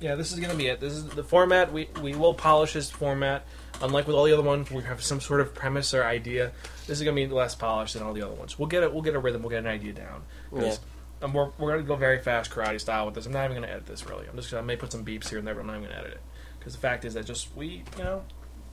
[0.00, 0.80] yeah, this is gonna be it.
[0.80, 1.72] This is the format.
[1.72, 3.44] We we will polish this format.
[3.80, 6.52] Unlike with all the other ones, we have some sort of premise or idea.
[6.86, 8.58] This is gonna be less polished than all the other ones.
[8.58, 8.92] We'll get it.
[8.92, 9.42] We'll get a rhythm.
[9.42, 10.22] We'll get an idea down.
[10.52, 10.60] down.
[10.60, 10.80] 'Cause,
[11.22, 13.26] um, we're, we're gonna go very fast karate style with this.
[13.26, 14.26] I'm not even gonna edit this really.
[14.28, 15.88] I'm just gonna I may put some beeps here and there, but I'm not even
[15.88, 16.20] gonna edit it.
[16.58, 18.22] Because the fact is that just we, you know,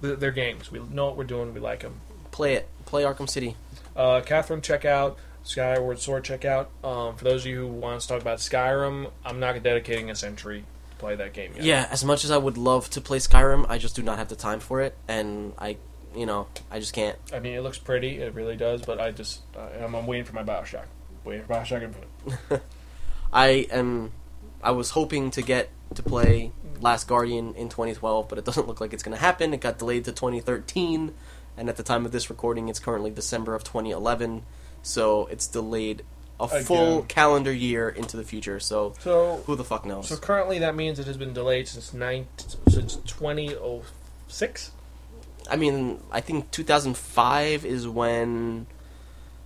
[0.01, 0.71] they're games.
[0.71, 1.53] We know what we're doing.
[1.53, 1.99] We like them.
[2.31, 2.67] Play it.
[2.85, 3.55] Play Arkham City.
[3.95, 6.23] Uh, Catherine, check out Skyward Sword.
[6.23, 6.69] Check out.
[6.83, 10.15] Um, for those of you who want to talk about Skyrim, I'm not dedicating a
[10.15, 11.63] century to play that game yet.
[11.63, 14.29] Yeah, as much as I would love to play Skyrim, I just do not have
[14.29, 15.77] the time for it, and I,
[16.15, 17.17] you know, I just can't.
[17.33, 18.19] I mean, it looks pretty.
[18.19, 18.81] It really does.
[18.81, 20.85] But I just, uh, I'm, I'm waiting for my Bioshock.
[21.23, 22.63] Waiting for Bioshock Infinite.
[23.33, 24.11] I am.
[24.61, 26.51] I was hoping to get to play
[26.81, 29.53] Last Guardian in 2012, but it doesn't look like it's going to happen.
[29.53, 31.13] It got delayed to 2013,
[31.59, 34.43] and at the time of this recording, it's currently December of 2011,
[34.81, 36.03] so it's delayed
[36.39, 36.63] a Again.
[36.63, 38.59] full calendar year into the future.
[38.61, 40.07] So So who the fuck knows?
[40.07, 42.27] so currently that means it has been delayed since nine
[42.69, 44.71] since 2006.
[45.49, 48.67] I mean, I think 2005 is when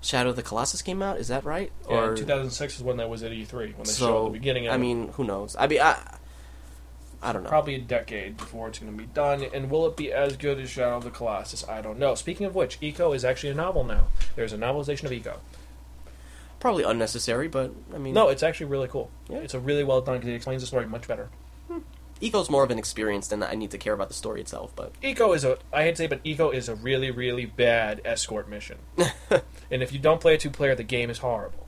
[0.02, 1.18] Shadow of the Colossus came out.
[1.18, 1.72] Is that right?
[1.86, 4.68] Or 2006 is when that was at E3 when they so showed the beginning.
[4.68, 4.80] Of I it.
[4.80, 5.56] mean, who knows?
[5.58, 5.98] I mean, I
[7.24, 7.50] I don't know.
[7.50, 9.44] probably a decade before it's going to be done.
[9.54, 11.68] And will it be as good as Shadow of the Colossus?
[11.68, 12.16] I don't know.
[12.16, 14.08] Speaking of which, Ico is actually a novel now.
[14.36, 15.38] There's a novelization of Ico.
[16.60, 19.10] Probably unnecessary, but I mean, No, it's actually really cool.
[19.30, 19.38] Yeah.
[19.38, 21.30] It's a really well done because it explains the story much better.
[21.68, 21.80] Hmm.
[22.22, 24.74] Ico's more of an experience than I need to care about the story itself.
[24.76, 28.02] But Ico is a I hate to say, but Ico is a really really bad
[28.06, 28.78] escort mission.
[29.72, 31.68] and if you don't play a two player, the game is horrible.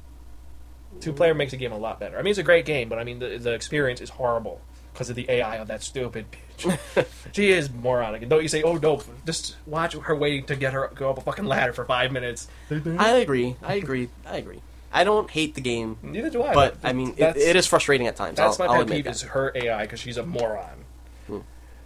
[1.01, 2.17] Two player makes the game a lot better.
[2.17, 4.61] I mean, it's a great game, but I mean the the experience is horrible
[4.95, 7.05] because of the AI of that stupid bitch.
[7.33, 8.21] she is moronic.
[8.21, 11.17] And don't you say, oh no, just watch her waiting to get her go up
[11.17, 12.47] a fucking ladder for five minutes.
[12.71, 13.57] I agree.
[13.61, 14.09] I agree.
[14.25, 14.61] I agree.
[14.91, 16.53] I don't hate the game, Neither do I.
[16.53, 18.37] but I mean, it, it is frustrating at times.
[18.37, 20.85] That's I'll, my pet peeve is her AI because she's a moron.
[21.27, 21.39] Hmm.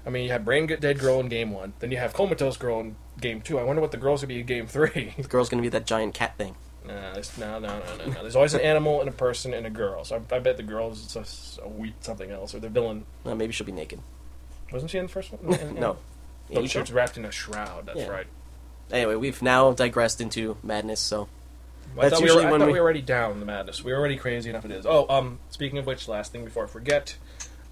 [0.06, 2.80] I mean, you have brain dead girl in game one, then you have comatose girl
[2.80, 3.58] in game two.
[3.58, 5.16] I wonder what the girls would be in game three.
[5.18, 6.56] The girl's gonna be that giant cat thing.
[6.86, 8.22] Nah, it's, no, no, no, no, no.
[8.22, 10.04] There's always an animal and a person and a girl.
[10.06, 13.06] So I, I bet the girl is a, a wheat something else or the villain.
[13.26, 14.00] Maybe she'll be naked.
[14.72, 15.76] Wasn't she in the first one?
[15.80, 15.98] No.
[16.56, 17.86] Oh, You she was wrapped in a shroud.
[17.88, 18.08] That's Yeah.
[18.08, 18.28] right.
[18.92, 21.00] Anyway, we've now digressed into madness.
[21.00, 21.28] So
[21.98, 23.46] I That's thought, we usually were, I when thought we- we were already down the
[23.46, 23.84] madness.
[23.84, 24.66] We were already crazy enough.
[24.66, 24.86] It is.
[24.88, 27.16] Oh, um, speaking of which, last thing before I forget,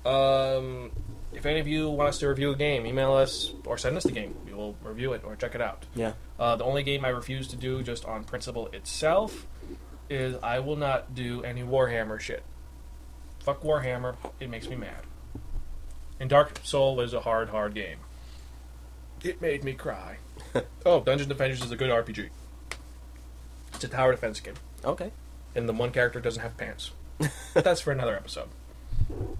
[0.05, 0.91] um,
[1.37, 4.03] if any of you want us to review a game, email us or send us
[4.03, 4.35] the game.
[4.45, 5.85] We will review it or check it out.
[5.95, 9.45] yeah, Uh, the only game I refuse to do, just on principle itself,
[10.09, 12.43] is I will not do any Warhammer shit.
[13.39, 14.15] Fuck Warhammer.
[14.39, 15.03] It makes me mad.
[16.19, 17.99] And Dark Soul is a hard, hard game.
[19.23, 20.17] It made me cry.
[20.85, 22.29] oh, Dungeon Defenders is a good RPG.
[23.75, 25.11] It's a tower defense game, okay.
[25.53, 26.91] and the one character doesn't have pants.
[27.53, 28.47] but that's for another episode.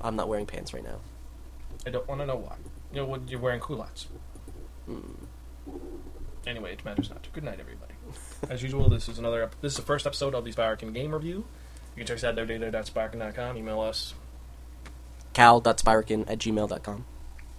[0.01, 0.99] I'm not wearing pants right now.
[1.87, 2.55] I don't want to know why.
[2.91, 4.07] You know, what you're wearing culottes.
[4.85, 4.99] Hmm.
[6.45, 7.27] Anyway, it matters not.
[7.33, 7.93] Good night, everybody.
[8.49, 9.43] As usual, this is another.
[9.43, 11.45] Ep- this is the first episode of the Sparkin Game Review.
[11.95, 13.57] You can check us out at www.sparkin.com.
[13.57, 14.13] Email us
[15.33, 17.05] Cal.spirakin at gmail.com.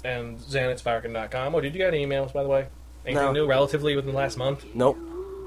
[0.04, 1.54] and Zan at sparkin.com.
[1.54, 2.68] Oh, did you get any emails by the way?
[3.04, 3.32] Anything No.
[3.32, 4.64] new relatively within the last month?
[4.74, 4.98] Nope,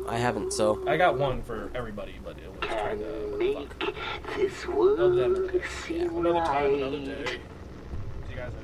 [0.07, 0.53] I haven't.
[0.53, 3.93] So I got one for everybody, but it was kind of Make fuck.
[4.35, 5.51] this Another, world
[5.85, 7.25] seem another time, another right.
[7.25, 7.39] day.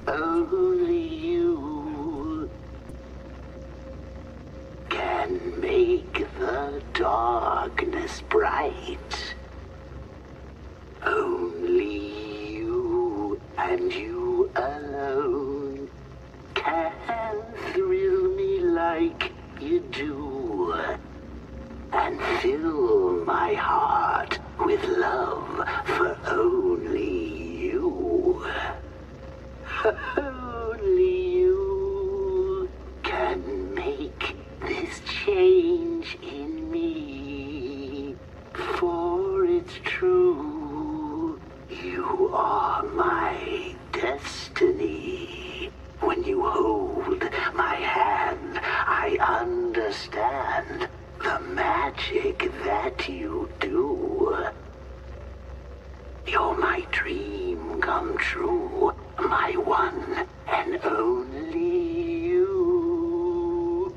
[0.08, 2.50] Only you
[4.90, 9.36] can make the darkness bright.
[11.06, 15.90] Only you and you alone
[16.56, 20.74] can thrill me like you do
[21.94, 27.17] and fill my heart with love for only.
[30.18, 32.70] Only you
[33.04, 38.18] can make this change in me.
[38.54, 45.72] For it's true, you are my destiny.
[46.02, 47.24] When you hold
[47.54, 50.90] my hand, I understand
[51.24, 54.48] the magic that you do.
[56.28, 61.60] You're my dream come true, my one and only
[62.28, 63.96] you.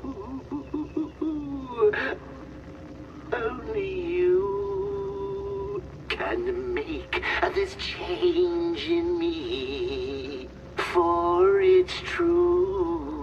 [3.33, 7.23] Only you can make
[7.55, 13.21] this change in me, for it's true.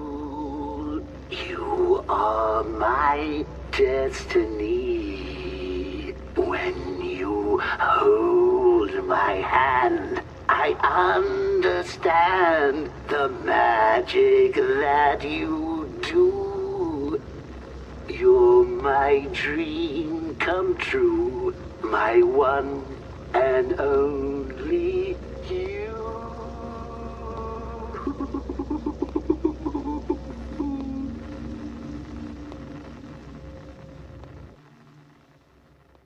[1.31, 5.05] You are my destiny.
[6.37, 10.75] When you hold my hand, I
[11.63, 17.21] understand the magic that you do.
[18.09, 22.85] You're my dream come true, my one
[23.35, 24.28] and only